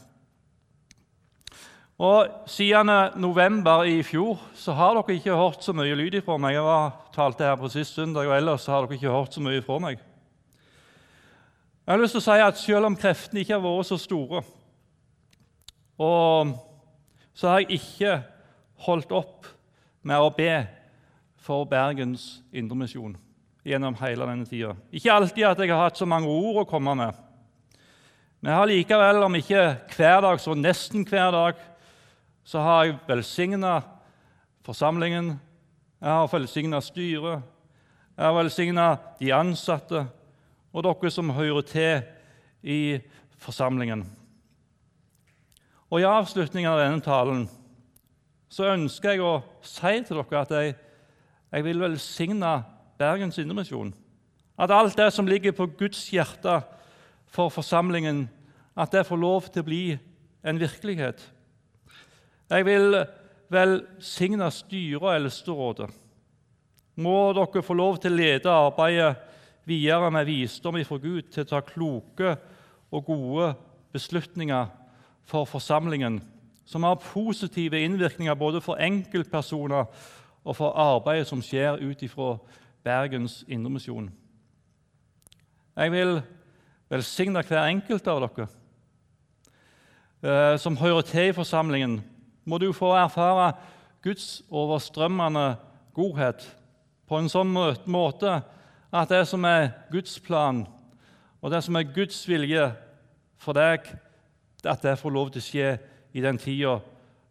Og 1.99 2.47
Siden 2.47 2.91
november 3.19 3.83
i 3.83 4.03
fjor 4.07 4.39
så 4.55 4.73
har 4.79 4.95
dere 4.95 5.17
ikke 5.19 5.35
hørt 5.35 5.65
så 5.67 5.75
mye 5.75 5.97
lyd 5.99 6.21
fra 6.23 6.37
meg. 6.39 6.55
Jeg 6.55 6.63
var, 6.63 6.93
talte 7.15 7.45
her 7.49 7.57
på 7.59 7.71
sist 7.73 7.99
søndag, 7.99 8.29
og 8.31 8.37
ellers 8.37 8.69
har 8.71 8.87
dere 8.87 8.95
ikke 8.95 9.11
hørt 9.11 9.35
så 9.35 9.43
mye 9.43 9.65
fra 9.67 9.81
meg. 9.83 9.99
Jeg 11.89 11.95
har 11.95 12.03
lyst 12.03 12.15
til 12.15 12.23
å 12.23 12.27
si 12.29 12.41
at 12.45 12.59
Selv 12.61 12.87
om 12.87 12.97
kreftene 12.97 13.43
ikke 13.43 13.57
har 13.57 13.65
vært 13.65 13.91
så 13.91 13.99
store, 13.99 14.43
så 17.35 17.49
har 17.49 17.65
jeg 17.65 17.81
ikke 17.81 18.19
holdt 18.87 19.13
opp 19.17 19.49
med 20.07 20.23
å 20.23 20.31
be 20.31 20.53
for 21.43 21.67
Bergens 21.67 22.45
Indremisjon 22.53 23.17
gjennom 23.67 23.97
hele 23.99 24.27
denne 24.29 24.47
tida. 24.47 24.77
Ikke 24.95 25.13
alltid 25.13 25.49
at 25.49 25.59
jeg 25.65 25.73
har 25.73 25.89
hatt 25.89 25.99
så 25.99 26.07
mange 26.07 26.31
ord 26.31 26.63
å 26.63 26.69
komme 26.69 26.95
med. 26.95 27.25
Men 28.41 28.53
jeg 28.53 28.59
har 28.59 28.71
likevel, 28.71 29.23
om 29.27 29.35
ikke 29.35 29.63
hver 29.97 30.21
dag, 30.23 30.41
så 30.41 30.55
nesten 30.55 31.03
hver 31.09 31.33
dag, 31.35 31.63
så 32.47 32.63
har 32.63 32.85
jeg 32.85 32.99
velsigna 33.09 33.81
forsamlingen, 34.65 35.33
jeg 35.99 36.13
har 36.13 36.31
velsigna 36.31 36.79
styret, 36.81 37.43
jeg 38.15 38.25
har 38.25 38.37
velsigna 38.37 38.87
de 39.19 39.33
ansatte 39.35 40.05
og 40.73 40.87
dere 40.87 41.11
som 41.11 41.35
hører 41.35 41.67
til 41.67 42.07
i 42.63 42.81
forsamlingen. 43.43 44.07
Og 45.91 46.01
I 46.01 46.07
avslutningen 46.07 46.71
av 46.71 46.83
denne 46.83 47.03
talen 47.03 47.47
så 48.53 48.71
ønsker 48.71 49.17
jeg 49.17 49.25
å 49.25 49.39
si 49.67 49.95
til 50.07 50.21
dere 50.21 50.43
at 50.45 50.55
jeg, 50.55 50.75
jeg 51.51 51.67
vil 51.67 51.83
velsigne 51.83 52.59
Bergens 52.99 53.39
Indremisjon. 53.41 53.91
At 54.59 54.71
alt 54.75 54.97
det 54.99 55.11
som 55.15 55.27
ligger 55.27 55.55
på 55.57 55.67
Guds 55.79 56.07
hjerte 56.13 56.61
for 57.29 57.53
forsamlingen 57.53 58.27
at 58.79 58.93
det 58.93 59.07
får 59.07 59.21
lov 59.21 59.49
til 59.53 59.63
å 59.63 59.69
bli 59.69 59.83
en 60.47 60.61
virkelighet. 60.61 61.21
Jeg 62.49 62.65
vil 62.65 63.03
velsigne 63.53 64.51
styret 64.53 65.03
og 65.03 65.15
Eldsterådet. 65.15 65.89
Må 66.99 67.33
dere 67.37 67.63
få 67.63 67.77
lov 67.79 67.99
til 68.03 68.15
å 68.15 68.19
lede 68.19 68.53
arbeidet 68.53 69.17
videre 69.69 70.11
med 70.11 70.27
visdom 70.27 70.79
ifra 70.81 70.99
Gud 71.03 71.29
til 71.33 71.45
å 71.45 71.51
ta 71.51 71.61
kloke 71.63 72.37
og 72.91 73.05
gode 73.05 73.53
beslutninger 73.93 74.71
for 75.29 75.45
forsamlingen, 75.45 76.23
som 76.65 76.85
har 76.85 77.01
positive 77.03 77.81
innvirkninger 77.85 78.35
både 78.35 78.61
for 78.65 78.81
enkeltpersoner 78.81 79.85
og 80.45 80.57
for 80.57 80.77
arbeidet 80.77 81.29
som 81.29 81.43
skjer 81.45 81.81
ut 81.85 82.03
ifra 82.03 82.37
Bergens 82.85 83.43
Indremisjon. 83.49 84.09
Jeg 85.77 85.93
vil 85.93 86.21
velsigne 86.89 87.43
hver 87.45 87.67
enkelt 87.67 88.09
av 88.09 88.23
dere 88.25 88.49
eh, 90.23 90.55
som 90.61 90.79
hører 90.81 91.05
til 91.09 91.31
i 91.31 91.37
forsamlingen. 91.37 91.99
Må 92.49 92.59
du 92.59 92.73
få 92.73 92.95
erfare 92.97 93.53
Guds 94.03 94.43
overstrømmende 94.49 95.57
godhet 95.95 96.45
på 97.09 97.19
en 97.19 97.29
sånn 97.31 97.53
måte 97.89 98.39
at 98.89 99.11
det 99.13 99.25
som 99.29 99.45
er 99.45 99.73
Guds 99.93 100.17
plan, 100.21 100.63
og 101.43 101.53
det 101.53 101.61
som 101.65 101.77
er 101.77 101.91
Guds 101.93 102.23
vilje 102.29 102.71
for 103.39 103.57
deg, 103.57 103.85
at 104.65 104.83
det 104.83 104.99
får 104.99 105.15
lov 105.15 105.31
til 105.31 105.43
å 105.43 105.47
skje 105.47 105.69
i 106.17 106.25
den 106.25 106.39
tida 106.41 106.79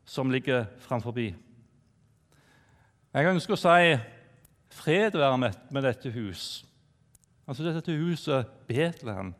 som 0.08 0.32
ligger 0.32 0.68
framfor. 0.86 1.18
Jeg 3.18 3.32
ønsker 3.34 3.56
å 3.56 3.60
si 3.60 3.98
fred 4.78 5.18
være 5.18 5.38
med 5.42 5.84
dette 5.84 6.12
hus. 6.14 6.64
Altså 7.48 7.66
dette 7.66 7.96
huset 7.96 8.48
Betlehem. 8.68 9.34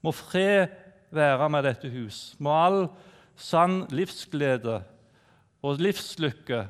Må 0.00 0.12
fred 0.16 0.70
være 1.12 1.48
med 1.52 1.66
dette 1.66 1.90
hus. 1.92 2.34
Må 2.38 2.54
all 2.54 2.80
sann 3.40 3.84
livsglede 3.92 4.80
og 5.62 5.80
livslykke 5.82 6.64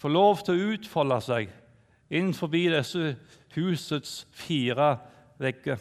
få 0.00 0.10
lov 0.10 0.42
til 0.44 0.56
å 0.56 0.72
utfolde 0.74 1.20
seg 1.24 1.52
innenfor 2.12 2.50
disse 2.52 3.14
husets 3.54 4.22
fire 4.36 4.96
vegger. 5.40 5.80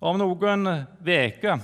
Om 0.00 0.16
noen 0.18 0.70
uker 1.04 1.60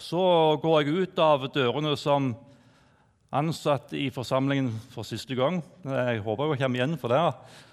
så 0.00 0.22
går 0.62 0.76
jeg 0.80 1.02
ut 1.02 1.18
av 1.20 1.48
dørene 1.52 1.96
som 1.98 2.30
ansatt 3.30 3.92
i 3.94 4.08
forsamlingen 4.10 4.72
for 4.90 5.06
siste 5.06 5.36
gang. 5.38 5.60
Jeg 5.84 6.22
håper 6.24 6.54
jeg 6.54 6.62
kommer 6.64 6.80
igjen 6.80 6.98
for 6.98 7.12
det 7.12 7.22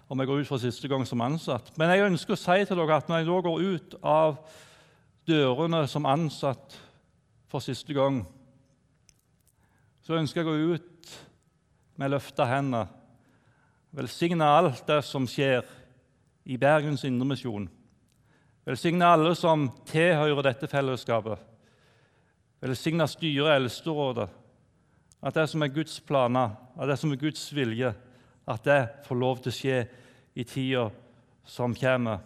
om 0.07 0.21
jeg 0.21 0.29
går 0.29 0.41
ut 0.41 0.47
for 0.47 0.61
siste 0.61 0.87
gang 0.87 1.03
som 1.07 1.21
ansatt. 1.25 1.73
Men 1.75 1.91
jeg 1.91 2.05
ønsker 2.05 2.35
å 2.35 2.39
si 2.39 2.57
til 2.63 2.79
dere 2.79 2.99
at 3.01 3.09
når 3.09 3.21
jeg 3.21 3.27
da 3.27 3.39
går 3.43 3.63
ut 3.73 3.95
av 4.07 4.37
dørene 5.27 5.81
som 5.91 6.07
ansatt 6.07 6.77
for 7.51 7.63
siste 7.63 7.95
gang, 7.95 8.21
så 10.05 10.15
ønsker 10.15 10.39
jeg 10.39 10.47
å 10.47 10.53
gå 10.53 10.77
ut 10.77 11.17
med 11.99 12.13
løfta 12.13 12.45
hender, 12.47 12.87
velsigne 13.91 14.45
alt 14.45 14.85
det 14.87 15.01
som 15.03 15.25
skjer 15.27 15.65
i 16.47 16.55
Bergens 16.61 17.03
Indremisjon. 17.07 17.67
Velsigne 18.67 19.07
alle 19.09 19.33
som 19.35 19.67
tilhører 19.87 20.45
dette 20.45 20.69
fellesskapet. 20.71 21.39
Velsigne 22.63 23.07
styret, 23.09 23.57
Eldsterådet. 23.57 24.29
At 25.21 25.35
det 25.35 25.47
som 25.49 25.63
er 25.65 25.73
Guds 25.73 25.99
planer, 25.99 26.53
at 26.79 26.89
det 26.89 26.97
som 26.99 27.11
er 27.11 27.21
Guds 27.21 27.55
vilje, 27.55 27.93
at 28.47 28.65
det 28.65 28.81
får 29.07 29.15
lov 29.19 29.39
til 29.41 29.51
å 29.51 29.57
skje 29.57 29.79
i 30.37 30.45
tida 30.47 30.87
som 31.47 31.73
kommer. 31.75 32.21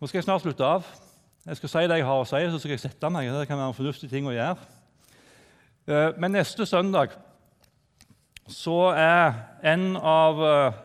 Nå 0.00 0.08
skal 0.08 0.18
jeg 0.18 0.26
snart 0.26 0.44
slutte 0.44 0.64
av. 0.64 0.88
Jeg 1.46 1.60
skal 1.60 1.72
si 1.72 1.84
det 1.86 2.00
jeg 2.00 2.08
har 2.08 2.22
å 2.22 2.26
si, 2.26 2.40
så 2.50 2.58
skal 2.58 2.74
jeg 2.74 2.82
sette 2.82 3.10
meg. 3.12 3.28
Det 3.30 3.46
kan 3.48 3.60
være 3.60 3.70
en 3.70 3.76
fornuftig 3.76 4.10
ting 4.10 4.26
å 4.26 4.34
gjøre. 4.34 4.56
Eh, 5.86 6.10
men 6.18 6.34
neste 6.34 6.66
søndag 6.66 7.14
så 8.50 8.90
er 8.98 9.36
en 9.62 9.94
av 9.96 10.42
eh, 10.42 10.78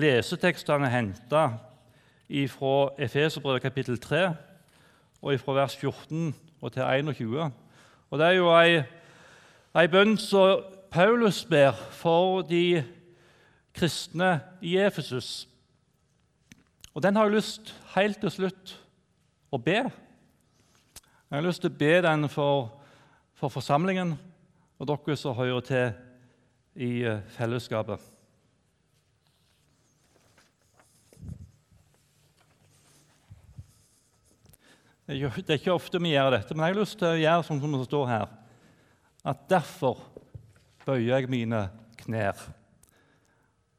lesetekstene 0.00 0.88
henta 0.92 1.44
fra 2.52 2.74
Efeserbrevet 3.00 3.64
kapittel 3.64 3.96
3 4.00 4.26
og 5.24 5.40
fra 5.40 5.54
vers 5.62 5.76
14 5.76 6.34
og 6.60 6.72
til 6.72 6.82
21. 6.84 7.52
Og 8.10 8.18
Det 8.18 8.26
er 8.26 8.36
jo 8.38 8.48
ei, 8.56 8.82
ei 9.76 9.88
bønn 9.88 10.16
som 10.20 10.64
Paulus 10.90 11.44
ber 11.44 11.76
for 11.92 12.42
de 12.42 12.82
kristne 13.76 14.40
i 14.64 14.78
Efesus. 14.80 15.48
Og 16.94 17.02
Den 17.02 17.16
har 17.16 17.28
jeg 17.28 17.36
lyst 17.36 17.74
helt 17.94 18.20
til 18.20 18.30
slutt 18.30 18.74
å 19.52 19.58
be. 19.58 19.82
Jeg 21.28 21.36
har 21.36 21.44
lyst 21.44 21.60
til 21.60 21.70
å 21.70 21.78
be 21.78 21.94
den 22.02 22.28
for, 22.32 22.70
for 23.36 23.52
forsamlingen 23.52 24.16
og 24.78 24.88
dere 24.88 25.16
som 25.16 25.36
hører 25.36 25.60
til 25.66 25.86
i 26.78 27.02
eh, 27.04 27.20
fellesskapet. 27.34 28.00
Det 35.08 35.16
er 35.24 35.56
ikke 35.56 35.72
ofte 35.72 35.96
vi 36.04 36.10
gjør 36.12 36.34
dette, 36.34 36.52
men 36.52 36.66
jeg 36.66 36.74
har 36.74 36.80
lyst 36.82 36.98
til 37.00 37.08
å 37.08 37.16
gjøre 37.16 37.44
sånn 37.46 37.60
som 37.62 37.72
det 37.72 37.86
står 37.86 38.08
her. 38.10 38.32
At 39.24 39.46
derfor 39.48 40.02
bøyer 40.84 41.14
jeg 41.14 41.30
mine 41.32 41.62
knær. 42.02 42.36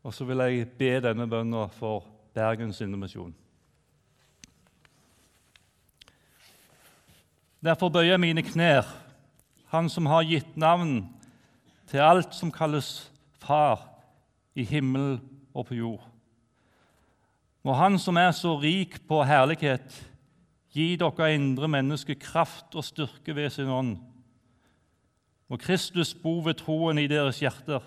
Og 0.01 0.15
så 0.15 0.25
vil 0.25 0.41
jeg 0.41 0.65
be 0.79 0.89
denne 1.05 1.27
bønna 1.29 1.67
for 1.75 2.07
Bergens 2.33 2.81
Indremisjon. 2.81 3.35
Derfor 7.61 7.93
bøyer 7.93 8.15
jeg 8.15 8.25
mine 8.25 8.45
knær, 8.49 8.89
Han 9.69 9.85
som 9.85 10.07
har 10.09 10.25
gitt 10.25 10.55
navn 10.57 11.03
til 11.91 12.01
alt 12.01 12.33
som 12.33 12.49
kalles 12.49 13.11
Far 13.37 13.83
i 14.57 14.63
himmel 14.65 15.19
og 15.53 15.67
på 15.69 15.77
jord. 15.77 16.07
Må 17.61 17.77
Han 17.77 17.99
som 18.01 18.17
er 18.17 18.31
så 18.33 18.55
rik 18.57 18.97
på 19.05 19.21
herlighet, 19.21 20.08
gi 20.73 20.93
dere 20.99 21.33
indre 21.33 21.69
menneske 21.71 22.15
kraft 22.19 22.75
og 22.77 22.85
styrke 22.85 23.35
ved 23.35 23.49
sin 23.53 23.69
ånd. 23.73 23.95
Må 25.49 25.57
Kristus 25.57 26.13
bo 26.13 26.39
ved 26.45 26.59
troen 26.61 26.99
i 27.01 27.07
deres 27.09 27.39
hjerter, 27.41 27.81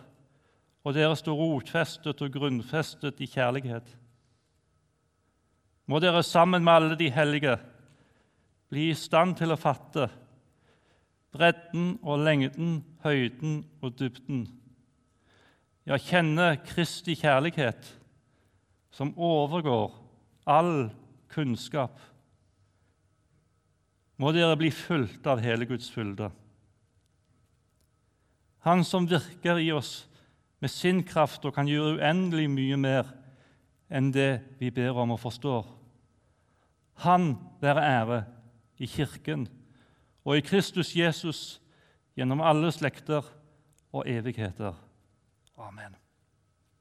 og 0.82 0.94
dere 0.96 1.14
stå 1.16 1.34
rotfestet 1.38 2.22
og 2.24 2.32
grunnfestet 2.34 3.20
i 3.22 3.28
kjærlighet. 3.30 3.86
Må 5.86 6.00
dere 6.02 6.24
sammen 6.26 6.64
med 6.64 6.72
alle 6.72 6.98
de 6.98 7.10
hellige 7.10 7.54
bli 8.72 8.88
i 8.90 8.98
stand 8.98 9.36
til 9.38 9.54
å 9.54 9.60
fatte 9.60 10.08
bredden 11.32 11.96
og 12.02 12.24
lengden, 12.26 12.80
høyden 13.04 13.62
og 13.82 13.94
dybden. 13.98 14.46
Ja, 15.86 15.98
kjenne 15.98 16.56
Kristi 16.66 17.14
kjærlighet, 17.18 17.86
som 18.92 19.14
overgår 19.16 19.94
all 20.50 20.90
kunnskap 21.32 22.11
må 24.22 24.30
dere 24.34 24.54
bli 24.58 24.70
fulgt 24.70 25.26
av 25.26 25.42
hele 25.42 25.66
Guds 25.66 25.88
fylde. 25.90 26.28
Han 28.62 28.84
som 28.86 29.08
virker 29.10 29.58
i 29.58 29.72
oss 29.74 30.04
med 30.62 30.70
sin 30.70 31.02
kraft 31.02 31.42
og 31.48 31.56
kan 31.56 31.66
gjøre 31.66 31.96
uendelig 31.98 32.46
mye 32.52 32.78
mer 32.78 33.08
enn 33.90 34.12
det 34.14 34.44
vi 34.60 34.70
ber 34.70 34.94
om 35.02 35.16
og 35.16 35.20
forstår. 35.24 35.66
Han 37.02 37.34
være 37.62 37.82
ære 37.88 38.20
i 38.78 38.86
Kirken 38.86 39.48
og 40.22 40.38
i 40.38 40.44
Kristus 40.46 40.94
Jesus 40.94 41.42
gjennom 42.14 42.44
alle 42.46 42.70
slekter 42.70 43.26
og 43.92 44.06
evigheter. 44.06 44.78
Amen. 45.58 46.01